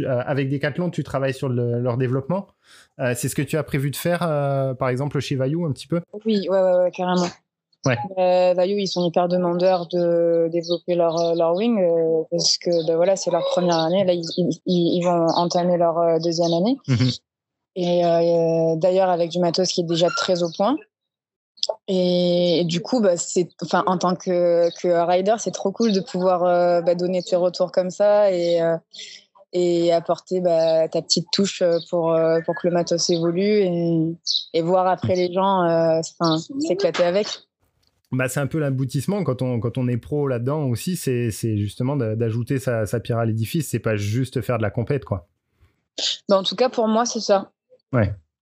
[0.07, 2.47] avec Decathlon, tu travailles sur leur développement.
[2.97, 4.19] c'est ce que tu as prévu de faire,
[4.79, 6.01] par exemple, chez Vaillou, un petit peu?
[6.25, 7.27] Oui, ouais, ouais, ouais carrément.
[7.85, 7.97] Ouais.
[8.53, 11.81] Vaillou, ils sont hyper demandeurs de développer leur, leur wing
[12.29, 14.05] parce que ben voilà, c'est leur première année.
[14.05, 16.77] Là, ils, ils, vont entamer leur deuxième année.
[16.87, 17.11] Mhm.
[17.75, 20.75] Et euh, d'ailleurs, avec du matos qui est déjà très au point.
[21.87, 26.01] Et, du coup, bah, c'est, enfin, en tant que, que rider, c'est trop cool de
[26.01, 28.77] pouvoir euh, bah, donner tes retours comme ça et, euh,
[29.53, 34.17] et apporter bah, ta petite touche pour, pour que le matos évolue et,
[34.53, 36.01] et voir après les gens
[36.59, 37.27] s'éclater avec.
[38.11, 41.57] Bah, c'est un peu l'aboutissement quand on, quand on est pro là-dedans aussi, c'est, c'est
[41.57, 45.29] justement d'ajouter sa, sa pierre à l'édifice, c'est pas juste faire de la compète, quoi.
[46.27, 47.51] Bah, en tout cas, pour moi, c'est ça.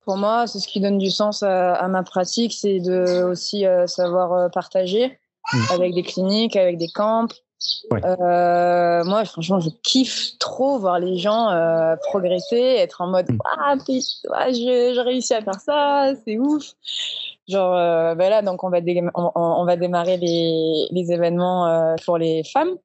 [0.05, 3.87] Pour moi, c'est ce qui donne du sens à, ma pratique, c'est de aussi euh,
[3.87, 5.19] savoir euh, partager
[5.53, 5.57] mm.
[5.71, 7.27] avec des cliniques, avec des camps.
[7.91, 11.49] Euh, moi, franchement, je kiffe trop voir les gens
[12.03, 13.39] progresser, être en mode mm.
[14.33, 16.73] ah, j'ai réussi à faire ça, c'est ouf.
[17.47, 18.79] Genre, ben là, donc on va,
[19.15, 22.77] on, va démarrer les, les événements pour les femmes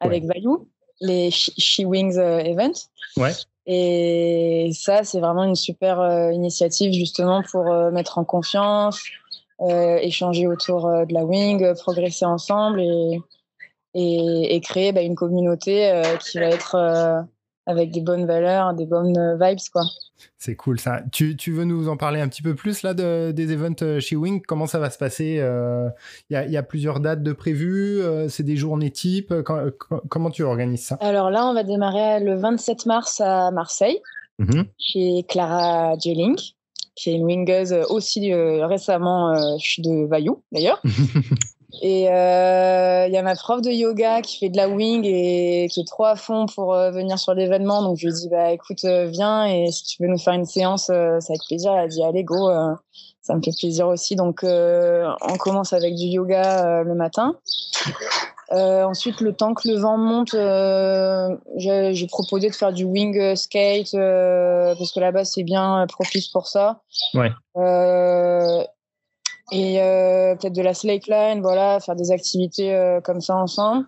[0.00, 0.68] avec Valou,
[1.00, 2.72] les She Wings Event.
[3.16, 3.32] Ouais.
[3.66, 9.02] Et ça, c'est vraiment une super euh, initiative justement pour euh, mettre en confiance,
[9.60, 13.20] euh, échanger autour de la wing, progresser ensemble et,
[13.94, 17.26] et, et créer bah, une communauté qui va être
[17.66, 19.82] avec des bonnes valeurs, des bonnes vibes, quoi.
[20.38, 21.02] C'est cool ça.
[21.10, 24.14] Tu, tu, veux nous en parler un petit peu plus là de, des events chez
[24.14, 25.44] Wing Comment ça va se passer
[26.30, 29.34] Il y, y, a plusieurs dates de prévues C'est des journées types
[30.08, 30.96] Comment tu organises ça?
[31.00, 34.00] Alors là, on va démarrer le 27 mars à Marseille,
[34.38, 36.36] mmh chez Clara Jelling,
[36.94, 40.82] qui est une wingeuse aussi euh, récemment euh, de Vaillou d'ailleurs.
[41.80, 45.68] Et euh, il y a ma prof de yoga qui fait de la wing et
[45.70, 47.82] qui est trop à fond pour euh, venir sur l'événement.
[47.82, 50.44] Donc je lui dis bah écoute euh, viens et si tu veux nous faire une
[50.44, 51.72] séance, ça va être plaisir.
[51.72, 52.50] Elle a dit allez go,
[53.22, 54.16] ça me fait plaisir aussi.
[54.16, 57.36] Donc on commence avec du yoga le matin.
[58.50, 60.36] ensuite, le temps que le vent monte,
[61.56, 66.80] j'ai proposé de faire du wing skate parce que là-bas c'est bien propice pour ça.
[67.14, 67.30] Ouais
[69.50, 73.86] et euh, peut-être de la slackline, voilà, faire des activités euh, comme ça ensemble.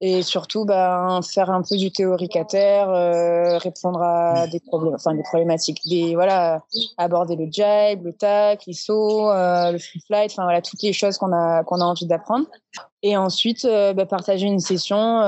[0.00, 4.94] Et surtout, ben, faire un peu du théorique à terre, euh, répondre à des problèmes,
[4.94, 6.60] enfin des problématiques, des voilà,
[6.98, 11.32] aborder le jibe, le tac, sauts, le free flight, enfin voilà, toutes les choses qu'on
[11.32, 12.46] a qu'on a envie d'apprendre.
[13.02, 15.22] Et ensuite, ben, partager une session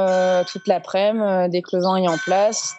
[0.46, 2.74] toute l'après-midi, dès que le vent est en place,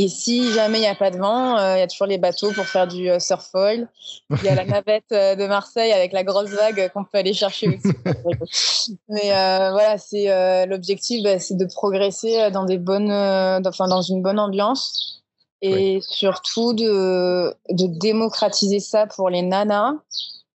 [0.00, 2.18] et si jamais il n'y a pas de vent, euh, il y a toujours les
[2.18, 3.88] bateaux pour faire du euh, surf foil.
[4.30, 7.32] Il y a la navette euh, de Marseille avec la grosse vague qu'on peut aller
[7.32, 8.96] chercher aussi.
[9.08, 14.38] Mais voilà, c'est l'objectif, bah, c'est de progresser dans des bonnes, enfin dans une bonne
[14.38, 15.24] ambiance
[15.62, 19.94] et surtout de, de démocratiser ça pour les nanas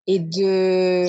[0.06, 1.08] et de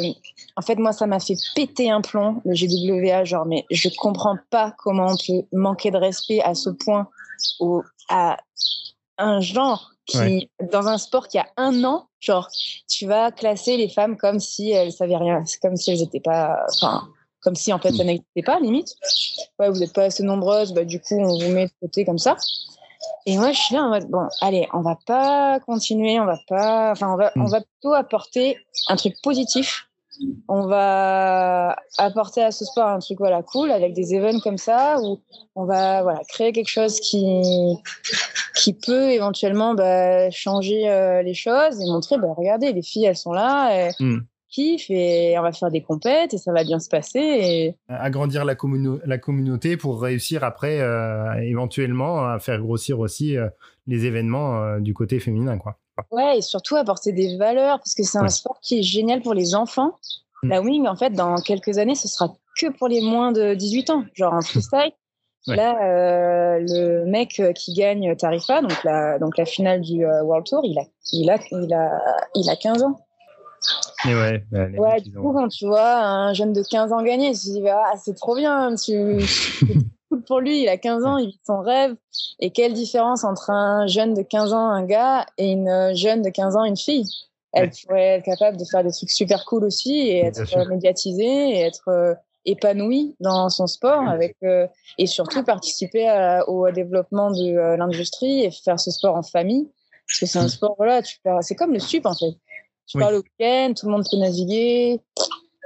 [0.56, 4.38] en fait moi ça m'a fait péter un plomb le GWA genre mais je comprends
[4.48, 7.08] pas comment on peut manquer de respect à ce point
[7.60, 8.38] au, à
[9.18, 12.48] un genre qui, dans un sport qui a un an, genre,
[12.88, 16.64] tu vas classer les femmes comme si elles savaient rien, comme si elles n'étaient pas,
[16.72, 17.08] enfin,
[17.40, 18.06] comme si en fait ça mm.
[18.06, 18.94] n'existait pas, limite.
[19.58, 22.18] Ouais, vous n'êtes pas assez nombreuses, bah, du coup, on vous met de côté comme
[22.18, 22.36] ça.
[23.26, 26.38] Et moi, je suis là en mode, bon, allez, on va pas continuer, on va
[26.48, 27.50] pas, enfin, on va, on mm.
[27.50, 29.88] va plutôt apporter un truc positif
[30.48, 34.96] on va apporter à ce sport un truc voilà cool avec des events comme ça
[35.02, 35.20] où
[35.54, 37.42] on va voilà créer quelque chose qui
[38.54, 43.16] qui peut éventuellement bah, changer euh, les choses et montrer bah regardez les filles elles
[43.16, 44.20] sont là elles hmm.
[44.50, 48.44] kiffent et on va faire des compètes et ça va bien se passer et agrandir
[48.44, 48.54] la,
[49.04, 53.48] la communauté pour réussir après euh, éventuellement à faire grossir aussi euh,
[53.86, 55.78] les événements du côté féminin quoi.
[56.10, 59.34] Ouais, et surtout apporter des valeurs, parce que c'est un sport qui est génial pour
[59.34, 59.98] les enfants.
[60.42, 60.48] Mm.
[60.48, 63.90] La wing, en fait, dans quelques années, ce sera que pour les moins de 18
[63.90, 64.92] ans, genre en freestyle.
[65.48, 70.22] Là, euh, le mec euh, qui gagne Tarifa, donc la, donc la finale du euh,
[70.22, 72.00] World Tour, il a, il a, il a,
[72.36, 73.00] il a 15 ans.
[74.08, 77.32] Et ouais, bah, ouais du coup, quand tu vois un jeune de 15 ans gagner,
[77.32, 79.18] tu te dis, ah, c'est trop bien, tu,
[80.20, 81.94] pour lui, il a 15 ans, il vit son rêve.
[82.40, 86.22] Et quelle différence entre un jeune de 15 ans, un gars, et une euh, jeune
[86.22, 87.08] de 15 ans, une fille?
[87.52, 91.50] Elle pourrait être capable de faire des trucs super cool aussi et être euh, médiatisée
[91.50, 92.14] et être euh,
[92.46, 94.36] épanouie dans son sport avec
[94.98, 99.68] et surtout participer au développement de l'industrie et faire ce sport en famille.
[100.08, 102.32] Parce que c'est un sport voilà tu c'est comme le sup en fait.
[102.88, 104.98] Tu parles au week-end tout le monde peut naviguer.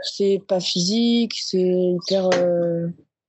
[0.02, 2.28] C'est pas physique c'est hyper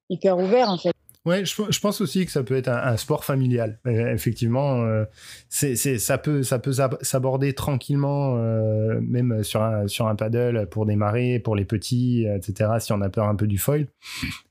[0.10, 0.91] hyper ouvert en fait
[1.27, 3.79] Ouais, je, pense aussi que ça peut être un, sport familial.
[3.85, 5.03] Euh, effectivement, euh,
[5.49, 10.85] c'est, ça peut, ça peut s'aborder tranquillement, euh, même sur un, sur un paddle pour
[10.85, 12.69] démarrer, pour les petits, etc.
[12.79, 13.87] Si on a peur un peu du foil.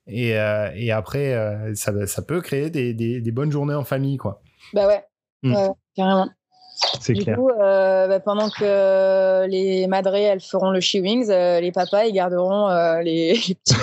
[0.06, 1.34] Et, et après,
[1.74, 4.42] ça, ça, peut créer des, des, bonnes journées en famille, quoi.
[4.74, 5.02] Bah ouais,
[5.44, 5.54] mm.
[5.54, 6.28] ouais carrément.
[7.00, 7.36] C'est clair.
[7.36, 12.12] Du coup, bah, pendant que les madrés, elles feront le she wings, les papas, ils
[12.12, 12.68] garderont
[13.00, 13.76] les, les petits.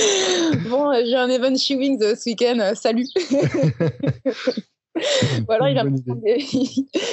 [0.68, 2.58] bon, j'ai un event she wings ce week-end.
[2.60, 3.06] Euh, salut.
[5.46, 5.84] voilà, il vient,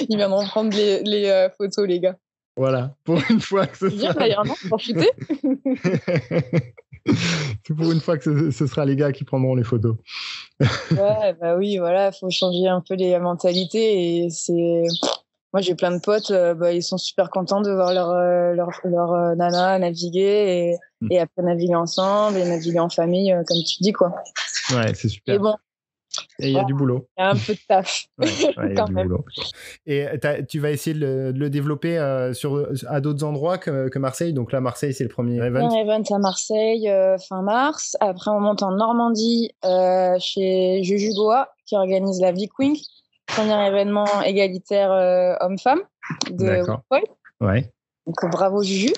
[0.10, 2.18] il vient de prendre les, les euh, photos, les gars.
[2.58, 4.26] Voilà, pour une fois que ce sera.
[4.26, 5.12] Bien, pour chuter.
[7.66, 9.96] C'est pour une fois que ce, sera les gars qui prendront les photos.
[10.60, 14.84] ouais, bah oui, voilà, faut changer un peu les mentalités et c'est
[15.54, 18.54] moi, j'ai plein de potes, euh, bah, ils sont super contents de voir leur, euh,
[18.54, 21.08] leur, leur euh, nana naviguer et, mm.
[21.12, 24.14] et, après naviguer ensemble et naviguer en famille, comme tu dis, quoi.
[24.72, 25.36] Ouais, c'est super.
[25.36, 25.56] Et bon.
[26.40, 27.08] Et il y a du boulot.
[27.18, 28.06] Il y a un peu de taf.
[28.18, 29.26] Ouais, y a du boulot.
[29.86, 30.08] Et
[30.48, 34.34] tu vas essayer de le, développer sur, à d'autres endroits que, que, Marseille?
[34.34, 35.70] Donc là, Marseille, c'est le premier event.
[35.70, 36.92] Un event à Marseille
[37.28, 37.96] fin mars.
[38.00, 39.52] Après, on monte en Normandie
[40.20, 42.78] chez Jujugoa qui organise la Vic Wing
[43.28, 45.82] premier événement égalitaire euh, homme-femme
[46.32, 46.64] de
[47.40, 47.72] Ouais.
[48.08, 48.94] Donc bravo Juju.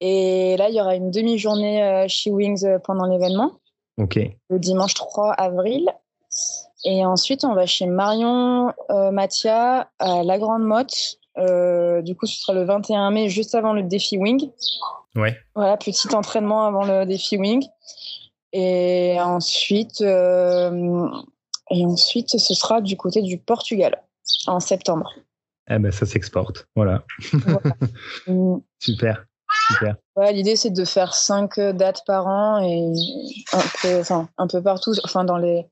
[0.00, 3.52] Et là, il y aura une demi-journée euh, chez Wings euh, pendant l'événement.
[3.96, 4.18] Ok.
[4.50, 5.88] Le dimanche 3 avril.
[6.84, 11.18] Et ensuite, on va chez Marion Mathia à La Grande Motte.
[11.36, 14.50] du coup, ce sera le 21 mai, juste avant le défi Wing.
[15.16, 15.36] Ouais.
[15.54, 17.64] Voilà, petit entraînement avant le défi Wing.
[18.52, 20.02] Et ensuite,
[21.70, 24.02] et ensuite, ce sera du côté du Portugal
[24.46, 25.12] en septembre.
[25.70, 26.66] Eh ben, ça s'exporte.
[26.76, 27.04] Voilà.
[28.78, 29.24] Super.
[29.68, 29.96] Super.
[30.16, 32.92] Ouais, l'idée c'est de faire cinq dates par an et
[33.52, 35.64] un peu, enfin, un peu partout, enfin dans les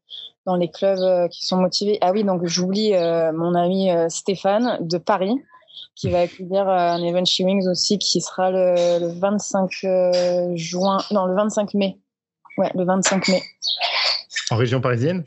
[0.46, 1.98] dans les clubs qui sont motivés.
[2.00, 5.34] Ah oui, donc j'oublie mon ami Stéphane de Paris
[5.94, 11.26] qui va accueillir un event She Wings aussi qui sera le, le 25 juin, non
[11.26, 11.98] le 25 mai.
[12.58, 13.42] Ouais, le 25 mai.
[14.50, 15.22] En région parisienne?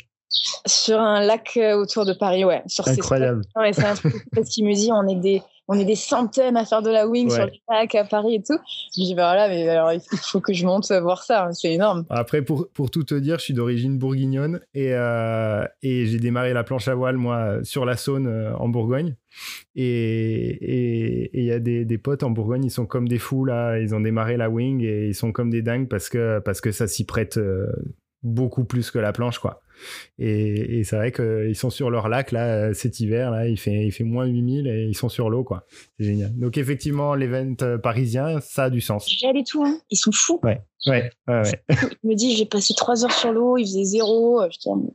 [0.68, 2.62] Sur un lac autour de Paris, ouais.
[2.68, 3.42] Sur Incroyable.
[3.56, 6.58] Ouais, c'est un truc parce qu'il me dit on est des on est des centaines
[6.58, 8.60] à faire de la wing sur le lac à Paris et tout.
[8.96, 11.74] Je dis bah voilà, mais alors il faut que je monte voir ça, hein, c'est
[11.74, 12.06] énorme.
[12.10, 16.54] Après pour pour tout te dire, je suis d'origine bourguignonne et euh, et j'ai démarré
[16.54, 19.16] la planche à voile moi sur la Saône euh, en Bourgogne.
[19.76, 23.78] Et il y a des, des, potes en Bourgogne, ils sont comme des fous là,
[23.80, 26.72] ils ont démarré la wing et ils sont comme des dingues parce que, parce que
[26.72, 27.68] ça s'y prête euh,
[28.24, 29.62] beaucoup plus que la planche quoi.
[30.20, 33.92] Et, c'est vrai qu'ils sont sur leur lac là cet hiver là, il fait il
[33.92, 35.66] fait moins 8000 et ils sont sur l'eau quoi.
[36.00, 36.38] C'est génial.
[36.38, 39.10] Donc effectivement l'event euh, parisien ça a du sens.
[39.10, 39.80] J'y allais tout hein.
[39.90, 40.40] Ils sont fous.
[40.44, 40.62] Ouais.
[40.88, 41.64] Ouais, ouais, ouais.
[41.70, 44.44] Je me dis j'ai passé trois heures sur l'eau, il faisait zéro.
[44.52, 44.94] Je dis oh,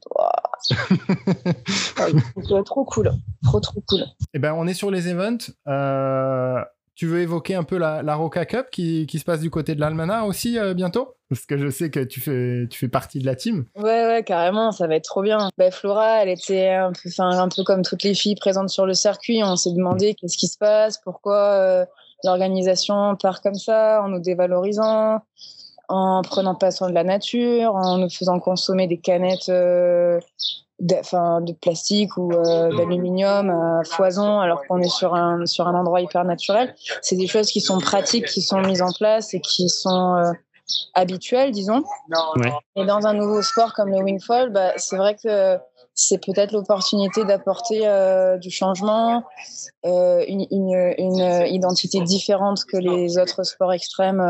[2.65, 3.11] trop cool,
[3.43, 4.05] trop trop cool.
[4.33, 5.51] Eh ben on est sur les events.
[5.67, 6.63] Euh,
[7.01, 9.81] tu veux évoquer un peu la, la Roca Cup qui, se passe du côté de
[9.81, 11.15] l'Almana aussi euh, bientôt?
[11.31, 13.65] Parce que je sais que tu fais, tu fais partie de la team.
[13.75, 15.49] Ouais, ouais, carrément, ça va être trop bien.
[15.57, 18.93] Bah, Flora, elle était un peu, un peu comme toutes les filles présentes sur le
[18.93, 19.43] circuit.
[19.43, 21.87] On s'est demandé qu'est-ce qui se passe, pourquoi euh,
[22.23, 25.23] l'organisation part comme ça, en nous dévalorisant,
[25.91, 29.49] en prenant pas soin de la nature, en nous faisant consommer des canettes.
[29.49, 30.21] Euh,
[30.81, 35.79] de, de plastique ou euh, d'aluminium à foison alors qu'on est sur un sur un
[35.79, 39.41] endroit hyper naturel c'est des choses qui sont pratiques qui sont mises en place et
[39.41, 40.33] qui sont euh,
[40.95, 41.85] habituelles disons
[42.77, 45.59] et dans un nouveau sport comme le wingfall bah, c'est vrai que
[45.93, 49.25] c'est peut-être l'opportunité d'apporter euh, du changement,
[49.85, 54.23] une, une, une, identité différente que les autres sports extrêmes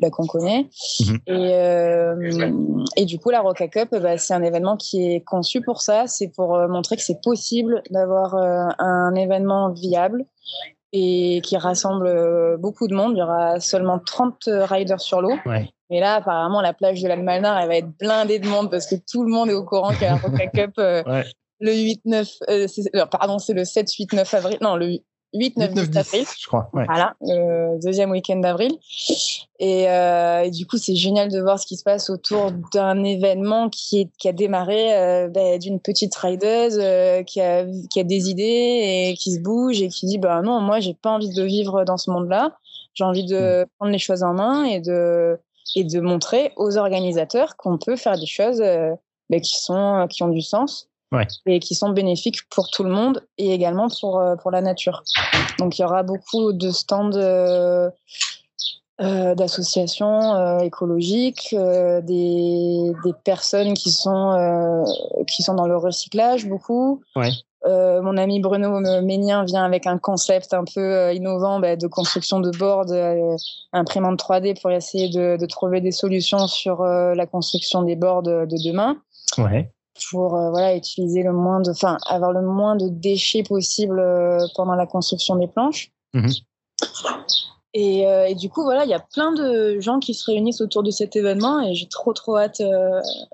[0.00, 0.68] bah, qu'on connaît.
[1.00, 1.18] Mhm.
[1.26, 5.60] Et, euh, et du coup, la Roca Cup, bah, c'est un événement qui est conçu
[5.60, 6.06] pour ça.
[6.06, 10.24] C'est pour euh, montrer que c'est possible d'avoir euh, un événement viable
[10.92, 13.12] et qui rassemble beaucoup de monde.
[13.14, 15.34] Il y aura seulement 30 riders sur l'eau.
[15.46, 15.68] Ouais.
[15.90, 18.94] Mais là, apparemment, la plage de l'Almanar, elle va être blindée de monde parce que
[19.10, 21.24] tout le monde est au courant qu'il y a la Roca Cup ouais.
[21.60, 24.58] le 8-9, pardon, c'est le 7-8-9 avril.
[24.60, 24.98] Non, le
[25.34, 26.24] 8, 9, 10 avril.
[26.40, 26.70] Je crois.
[26.72, 28.72] Voilà, le deuxième week-end d'avril.
[29.58, 33.02] Et, euh, et, du coup, c'est génial de voir ce qui se passe autour d'un
[33.02, 38.00] événement qui, est, qui a démarré euh, bah, d'une petite rideuse euh, qui, a, qui
[38.00, 41.10] a des idées et qui se bouge et qui dit bah non, moi, j'ai pas
[41.10, 42.56] envie de vivre dans ce monde-là.
[42.94, 43.66] J'ai envie de mm.
[43.78, 45.38] prendre les choses en main et de,
[45.74, 48.92] et de montrer aux organisateurs qu'on peut faire des choses euh,
[49.30, 50.88] bah, qui, sont, qui ont du sens
[51.46, 55.02] et qui sont bénéfiques pour tout le monde et également pour, euh, pour la nature.
[55.58, 57.90] Donc il y aura beaucoup de stands euh,
[59.00, 62.02] euh, d'associations écologiques, des,
[63.04, 64.84] des, personnes qui sont,
[65.26, 67.02] qui sont dans le recyclage beaucoup.
[67.66, 72.50] mon ami Bruno Ménien vient avec un concept un peu innovant bah, de construction de
[72.56, 72.92] boards,
[73.72, 78.46] imprimante 3D pour essayer de, de, trouver des solutions sur la construction des boards de
[78.64, 78.96] demain.
[79.38, 79.73] Ouais
[80.10, 84.38] pour euh, voilà utiliser le moins de enfin avoir le moins de déchets possible euh,
[84.54, 85.90] pendant la construction des planches.
[86.14, 86.30] Mhm.
[87.74, 90.60] et, euh, et, du coup voilà il y a plein de gens qui se réunissent
[90.60, 92.62] autour de cet événement et j'ai trop trop hâte,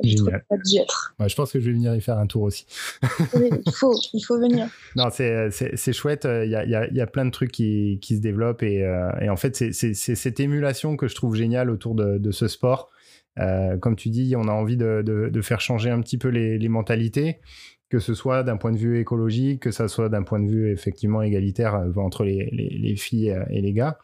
[0.02, 1.14] d'y être.
[1.18, 2.64] Je pense que je vais venir y faire un tour aussi.
[3.34, 4.68] Il faut il faut venir.
[4.96, 8.16] Non c'est chouette il y a, y, a, y a, plein de trucs qui, qui
[8.16, 8.86] se développent et,
[9.20, 12.90] et en fait c'est cette émulation que je trouve géniale autour de, de ce sport
[13.38, 17.40] euh, comme tu dis, on a envie de, faire changer un petit peu les, mentalités,
[17.88, 20.70] que ce soit d'un point de vue écologique, que ce soit d'un point de vue
[20.70, 23.98] effectivement égalitaire euh, entre les, filles euh, et les gars.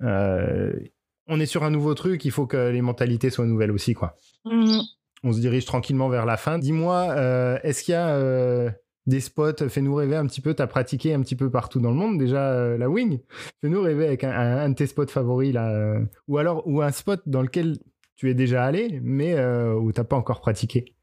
[0.00, 4.16] on est sur un nouveau truc, il faut que les mentalités soient nouvelles aussi, quoi.
[4.44, 4.82] Mm-hmm.
[5.24, 6.58] On se dirige tranquillement vers la fin.
[6.58, 7.16] Dis-moi,
[7.64, 8.70] est-ce qu'il y a
[9.06, 11.90] des spots, fais-nous rêver un petit peu, tu as pratiqué un petit peu partout dans
[11.90, 13.20] le monde déjà la wing,
[13.60, 17.22] fais-nous rêver avec un, un, de tes spots favoris là, ou alors ou un spot
[17.26, 17.78] dans lequel
[18.16, 20.94] tu es déjà allé, mais euh, où tu n'as pas encore pratiqué?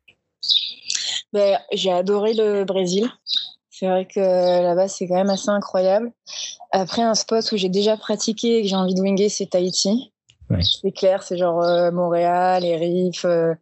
[1.31, 3.09] Ben, J'ai adoré le Brésil.
[3.69, 6.11] C'est vrai que là-bas, c'est quand même assez incroyable.
[6.71, 10.11] Après, un spot où j'ai déjà pratiqué et que j'ai envie de winger, c'est Tahiti.
[10.61, 13.25] C'est clair, c'est genre euh, Montréal, les Riffs.
[13.25, 13.55] Euh,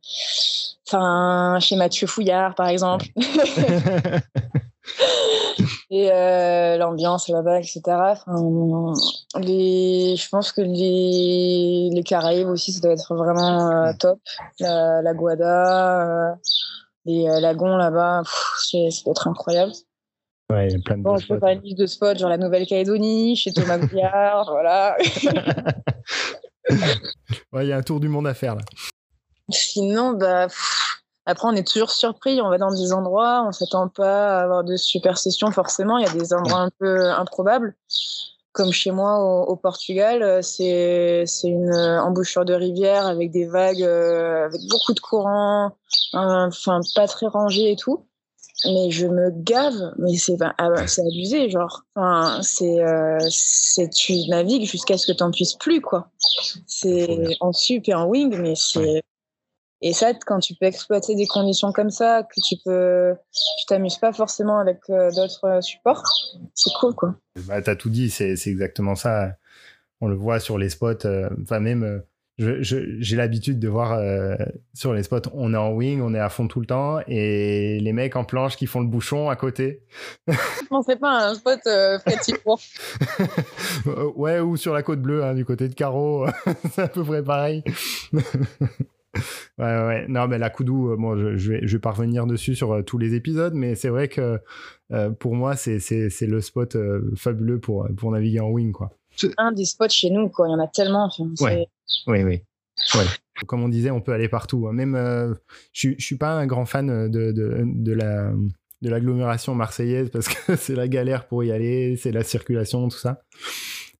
[0.88, 3.06] enfin, chez Mathieu Fouillard, par exemple.
[5.92, 7.82] et euh, l'ambiance là-bas, etc.
[7.88, 8.94] Enfin,
[9.42, 14.20] les, je pense que les, les Caraïbes aussi, ça doit être vraiment euh, top.
[14.62, 16.36] La, la Guada, euh,
[17.04, 18.22] les lagons là-bas,
[18.58, 19.74] ça doit être incroyable.
[20.50, 22.30] Ouais, il y a plein de bon, je peux faire une liste de spots, genre
[22.30, 24.96] la Nouvelle-Calédonie, chez Thomas Gouillard, voilà.
[27.52, 28.62] ouais, il y a un tour du monde à faire là.
[29.50, 30.48] Sinon, bah,
[31.32, 32.42] après, on est toujours surpris.
[32.42, 35.98] On va dans des endroits, on s'attend pas à avoir de super sessions forcément.
[35.98, 37.76] Il y a des endroits un peu improbables.
[38.54, 39.18] Comme chez moi
[39.48, 45.00] au, Portugal, euh, c'est une embouchure de rivière avec des vagues, euh, avec beaucoup de
[45.00, 45.72] courant,
[46.12, 48.06] enfin pas très rangé et tout
[48.66, 51.84] mais je me gave, mais c'est ah c'est abusé, genre.
[51.96, 53.18] Enfin, c'est euh,
[53.96, 56.10] tu navigues jusqu'à ce que tu n'en puisses plus, quoi.
[56.68, 59.02] C'est en sup et en wing, mais c'est
[59.82, 63.98] et ça, quand tu peux exploiter des conditions comme ça, que tu peux, tu t'amuses
[63.98, 66.04] pas forcément avec euh, d'autres euh, supports,
[66.54, 67.16] c'est cool, quoi.
[67.48, 69.36] Bah, t'as tout dit, c'est exactement ça.
[70.02, 71.06] On le voit sur les spots,
[71.42, 72.04] enfin même
[72.38, 74.36] j'ai l'habitude de voir euh,
[74.74, 77.80] sur les spots, on est en wing, on est à fond tout le temps, et
[77.80, 79.84] les mecs en planche qui font le bouchon à côté.
[80.72, 82.00] non, c'est pas un spot euh,
[84.16, 86.26] ouais, ou sur la côte bleue, hein, du côté de Caro,
[86.74, 87.64] c'est à peu près pareil.
[89.16, 92.26] ouais, ouais, non, mais la Koudou, euh, bon, je, je, vais, je vais pas revenir
[92.26, 94.40] dessus sur euh, tous les épisodes, mais c'est vrai que
[95.20, 95.80] pour moi, c'est
[96.22, 96.78] le spot
[97.16, 98.92] fabuleux pour, pour naviguer en wing, quoi.
[99.38, 100.48] Un des spots chez nous, quoi.
[100.48, 101.10] Il y en a tellement.
[101.40, 101.68] ouais.
[102.08, 102.42] Oui, oui.
[103.48, 104.68] Comme on disait, on peut aller partout.
[104.68, 104.74] Hein.
[104.74, 105.34] Même, euh,
[105.74, 108.34] je, ne suis pas un grand fan de, de, de la
[108.82, 112.98] de l'agglomération marseillaise parce que c'est la galère pour y aller, c'est la circulation, tout
[112.98, 113.22] ça.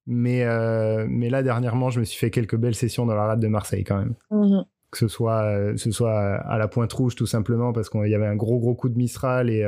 [0.06, 3.40] Mais, euh, mais là, dernièrement, je me suis fait quelques belles sessions dans la rade
[3.40, 4.14] de Marseille quand même.
[4.30, 4.64] Mhm.
[4.92, 8.14] Que ce soit, euh, ce soit à la Pointe Rouge, tout simplement, parce qu'il y
[8.14, 9.66] avait un gros, gros coup de Mistral et,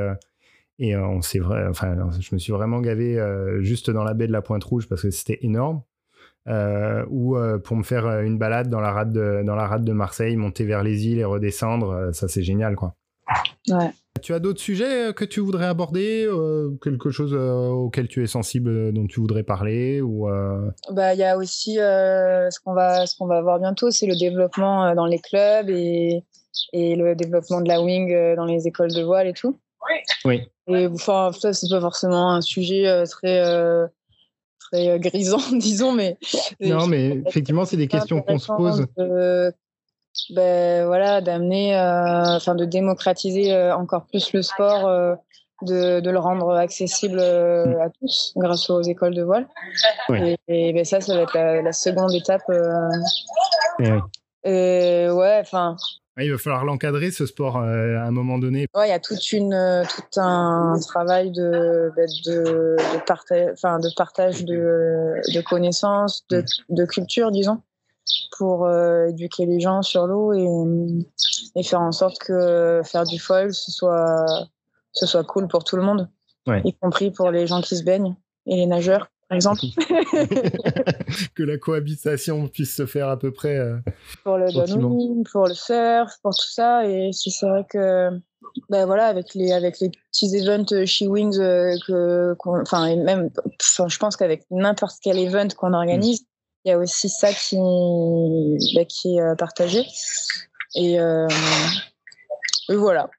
[0.79, 3.19] et on s'est vrai, enfin, je me suis vraiment gavé
[3.61, 5.81] juste dans la baie de la Pointe Rouge parce que c'était énorme.
[6.47, 9.65] Euh, ou euh, pour me faire euh, une balade dans la rade de, dans la
[9.65, 12.95] rade de Marseille, monter vers les îles et redescendre, ça c'est génial quoi.
[13.69, 13.91] Ouais.
[14.21, 16.27] Tu as d'autres sujets que tu voudrais aborder,
[16.81, 20.27] quelque chose auquel tu es sensible, dont tu voudrais parler ou
[20.91, 24.15] Bah il y a aussi ce qu'on va ce qu'on va voir bientôt, c'est le
[24.15, 26.23] développement dans les clubs et
[26.71, 29.59] et le développement de la wing dans les écoles de voile et tout.
[30.23, 30.41] Oui.
[30.67, 33.43] Et enfin ça c'est pas forcément un sujet très
[34.71, 36.17] très euh, grisant, disons, mais.
[36.59, 38.85] Non, mais effectivement, c'est des questions qu'on se pose.
[40.31, 44.89] Ben, voilà, d'amener, euh, enfin, de démocratiser euh, encore plus le sport,
[45.61, 47.81] de, de, le rendre accessible mm.
[47.81, 49.47] à tous grâce aux écoles de voile.
[50.47, 52.43] Et, ben, ça, ça va être la, seconde étape.
[54.43, 55.75] Et, ouais, enfin,
[56.17, 58.67] il va falloir l'encadrer ce sport euh, à un moment donné.
[58.73, 63.49] Ouais, il y a toute une, euh, tout un travail de, bah, de, de, partage,
[63.51, 67.61] enfin, de partage de, de connaissances, de, de, culture, disons,
[68.37, 73.19] pour euh, éduquer les gens sur l'eau et, et, faire en sorte que faire du
[73.19, 74.25] foil ce soit,
[74.93, 76.09] ce soit cool pour tout le monde,
[76.47, 79.61] y compris pour les gens qui se baignent et les nageurs par exemple.
[81.35, 83.57] que la cohabitation puisse se faire à peu près.
[83.57, 83.77] Euh,
[84.23, 86.87] pour le downwind, pour le surf, pour tout ça.
[86.87, 88.09] Et c'est vrai que,
[88.69, 93.29] ben voilà, avec les, avec les petits events chez Wings, euh, que, enfin, même,
[93.59, 96.25] je pense qu'avec n'importe quel event qu'on organise, mm.
[96.65, 97.57] Il y a aussi ça qui,
[98.75, 99.83] ben, qui est euh, partagé.
[100.75, 100.97] Et,
[102.69, 103.09] voilà.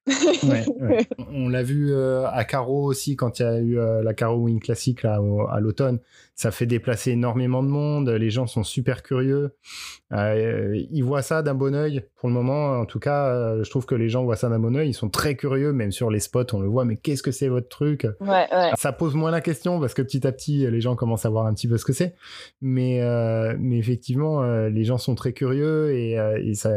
[1.31, 4.37] On l'a vu euh, à Caro aussi quand il y a eu euh, la Caro
[4.39, 5.21] Wing classique là,
[5.51, 6.01] à l'automne
[6.37, 8.11] ça fait déplacer énormément de monde.
[8.11, 9.57] Les gens sont super curieux.
[10.13, 12.79] Euh, ils voient ça d'un bon oeil pour le moment.
[12.79, 14.91] En tout cas, euh, je trouve que les gens voient ça d'un bon oeil.
[14.91, 16.85] Ils sont très curieux, même sur les spots, on le voit.
[16.85, 18.07] Mais qu'est-ce que c'est votre truc?
[18.77, 21.47] Ça pose moins la question parce que petit à petit, les gens commencent à voir
[21.47, 22.15] un petit peu ce que c'est.
[22.61, 26.13] Mais, euh, mais effectivement, les gens sont très curieux et,
[26.43, 26.71] et, ça,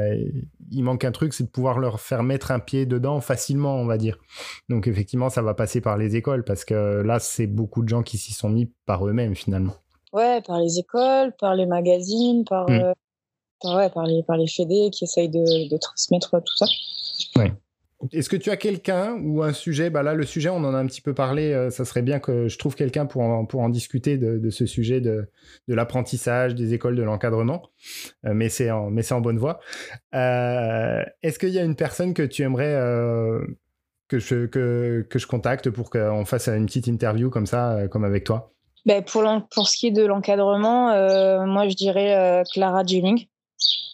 [0.71, 3.85] il manque un truc, c'est de pouvoir leur faire mettre un pied dedans facilement, on
[3.85, 4.17] va dire.
[4.69, 8.03] Donc effectivement, ça va passer par les écoles parce que là, c'est beaucoup de gens
[8.03, 9.48] qui s'y sont mis par eux-mêmes finalement.
[10.13, 12.73] Ouais, par les écoles, par les magazines, par, mm.
[12.73, 12.93] euh,
[13.61, 16.65] par, ouais, par, les, par les fédés qui essayent de, de transmettre tout ça.
[17.35, 17.51] Ouais.
[18.13, 19.89] Est-ce que tu as quelqu'un ou un sujet?
[19.89, 21.51] Bah Là, le sujet, on en a un petit peu parlé.
[21.51, 24.49] Euh, ça serait bien que je trouve quelqu'un pour en, pour en discuter de, de
[24.49, 25.29] ce sujet de,
[25.67, 27.61] de l'apprentissage, des écoles, de l'encadrement.
[28.25, 29.59] Euh, mais c'est en, mais en bonne voie.
[30.13, 32.73] Est-ce qu'il y a une personne que tu aimerais
[34.07, 38.05] que, je, que, que je contacte pour qu'on fasse une petite interview comme ça, comme
[38.05, 38.53] avec toi?
[38.85, 43.27] Ben pour, pour ce qui est de l'encadrement, euh, moi je dirais euh, Clara Gilling.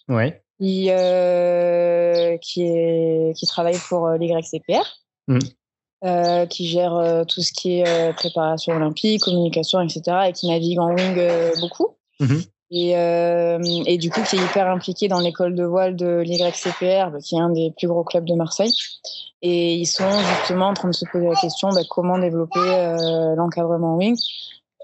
[0.08, 0.42] Ouais.
[0.60, 4.86] Qui, euh, qui, est, qui travaille pour l'YCPR.
[5.28, 5.40] Mm.
[6.50, 10.28] qui gère tout ce qui est préparation olympique, communication, etc.
[10.28, 11.20] et qui navigue en wing
[11.60, 11.98] beaucoup.
[12.22, 12.48] Mm-hmm.
[12.72, 17.20] Et, et, du coup, qui est hyper impliqué dans l'école de voile de l'YCPR, bah,
[17.24, 18.74] qui est un des plus gros clubs de Marseille.
[19.42, 22.60] Et ils sont justement en train de se poser la question bah, comment développer
[23.36, 24.16] l'encadrement wing.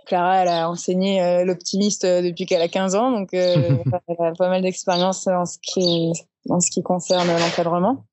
[0.05, 3.77] Clara, elle a enseigné euh, l'optimiste euh, depuis qu'elle a 15 ans, donc euh,
[4.07, 6.11] elle a pas mal d'expérience en, ce qui,
[6.49, 8.05] en ce qui concerne l'encadrement.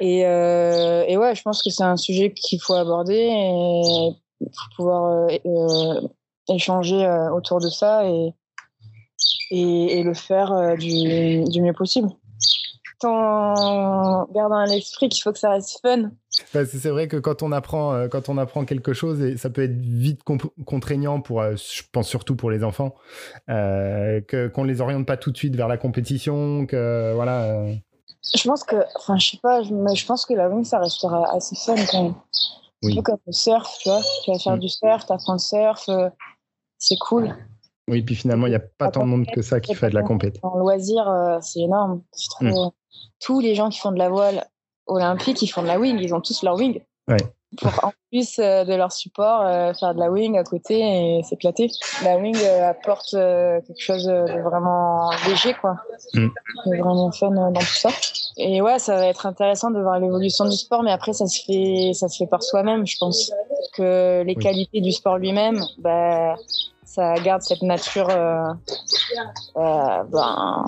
[0.00, 4.10] Et, et, ouais, je pense que c'est un sujet qu'il faut aborder et
[4.40, 5.28] faut pouvoir
[6.48, 8.34] échanger autour de ça et,
[9.50, 12.08] et, et le faire du, du mieux possible
[13.04, 16.10] en gardant à l'esprit qu'il faut que ça reste fun.
[16.52, 19.62] c'est vrai que quand on apprend, euh, quand on apprend quelque chose, et ça peut
[19.62, 20.20] être vite
[20.66, 22.94] contraignant pour, euh, je pense surtout pour les enfants,
[23.48, 27.66] euh, que qu'on les oriente pas tout de suite vers la compétition, que voilà.
[28.34, 31.34] Je pense que, enfin, je sais pas, mais je pense que la wing ça restera
[31.34, 32.14] assez fun quand même.
[32.82, 32.92] Oui.
[32.92, 34.00] Un peu comme le surf, tu vois.
[34.24, 34.60] Tu vas faire mm.
[34.60, 35.88] du surf, tu apprends le surf,
[36.78, 37.34] c'est cool.
[37.88, 39.94] Oui, puis finalement, il n'y a pas tant de monde que ça qui fait de
[39.94, 40.48] la compétition.
[40.48, 41.04] En loisir,
[41.40, 42.02] c'est énorme.
[42.12, 42.70] C'est trop, mm
[43.20, 44.46] tous les gens qui font de la voile
[44.86, 46.80] olympique, ils font de la wing, ils ont tous leur wing.
[47.60, 50.78] Pour en plus euh, de leur support, euh, faire de la wing à côté
[51.18, 51.70] et s'éclater.
[52.02, 55.76] La wing euh, apporte quelque chose de vraiment léger, quoi.
[56.14, 56.28] Mm.
[56.66, 57.90] vraiment fun dans tout ça.
[58.38, 61.44] Et ouais, ça va être intéressant de voir l'évolution du sport, mais après, ça se
[61.44, 63.30] fait, ça se fait par soi-même, je pense.
[63.74, 66.36] Que les qualités du sport lui-même, bah,
[66.84, 68.08] ça garde cette nature
[69.54, 70.64] ben,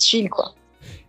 [0.00, 0.52] chill, quoi.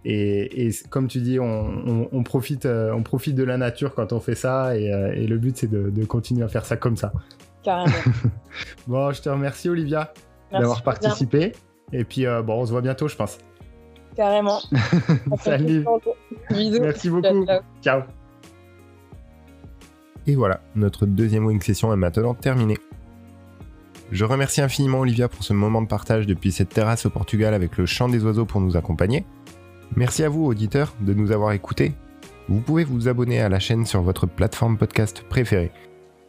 [0.06, 4.36] Et, comme tu dis, on, profite, euh, on profite de la nature quand on fait
[4.36, 7.12] ça, et, euh, le but c'est de, continuer à faire ça comme ça.
[7.64, 7.94] Carrément.
[8.88, 10.14] bon, je te remercie Olivia
[10.52, 11.52] d'avoir participé,
[11.92, 13.40] et puis euh, bon, on se voit bientôt, je pense.
[14.16, 14.60] Carrément.
[15.40, 15.86] Salut.
[16.50, 17.46] Merci beaucoup.
[17.82, 18.02] ciao.
[20.28, 22.78] Et voilà, notre deuxième wing session est maintenant terminée.
[24.12, 27.78] Je remercie infiniment Olivia pour ce moment de partage depuis cette terrasse au Portugal avec
[27.78, 29.24] le chant des oiseaux pour nous accompagner.
[29.96, 31.94] Merci à vous, auditeurs, de nous avoir écoutés.
[32.48, 35.72] Vous pouvez vous abonner à la chaîne sur votre plateforme podcast préférée.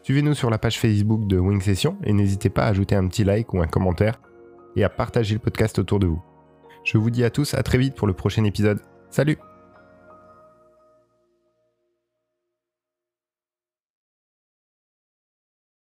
[0.02, 3.24] Suivez-nous sur la page Facebook de Wing Session et n'hésitez pas à ajouter un petit
[3.24, 4.20] like ou un commentaire
[4.76, 6.22] et à partager le podcast autour de vous.
[6.84, 8.80] Je vous dis à tous à très vite pour le prochain épisode.
[9.11, 9.38] Salut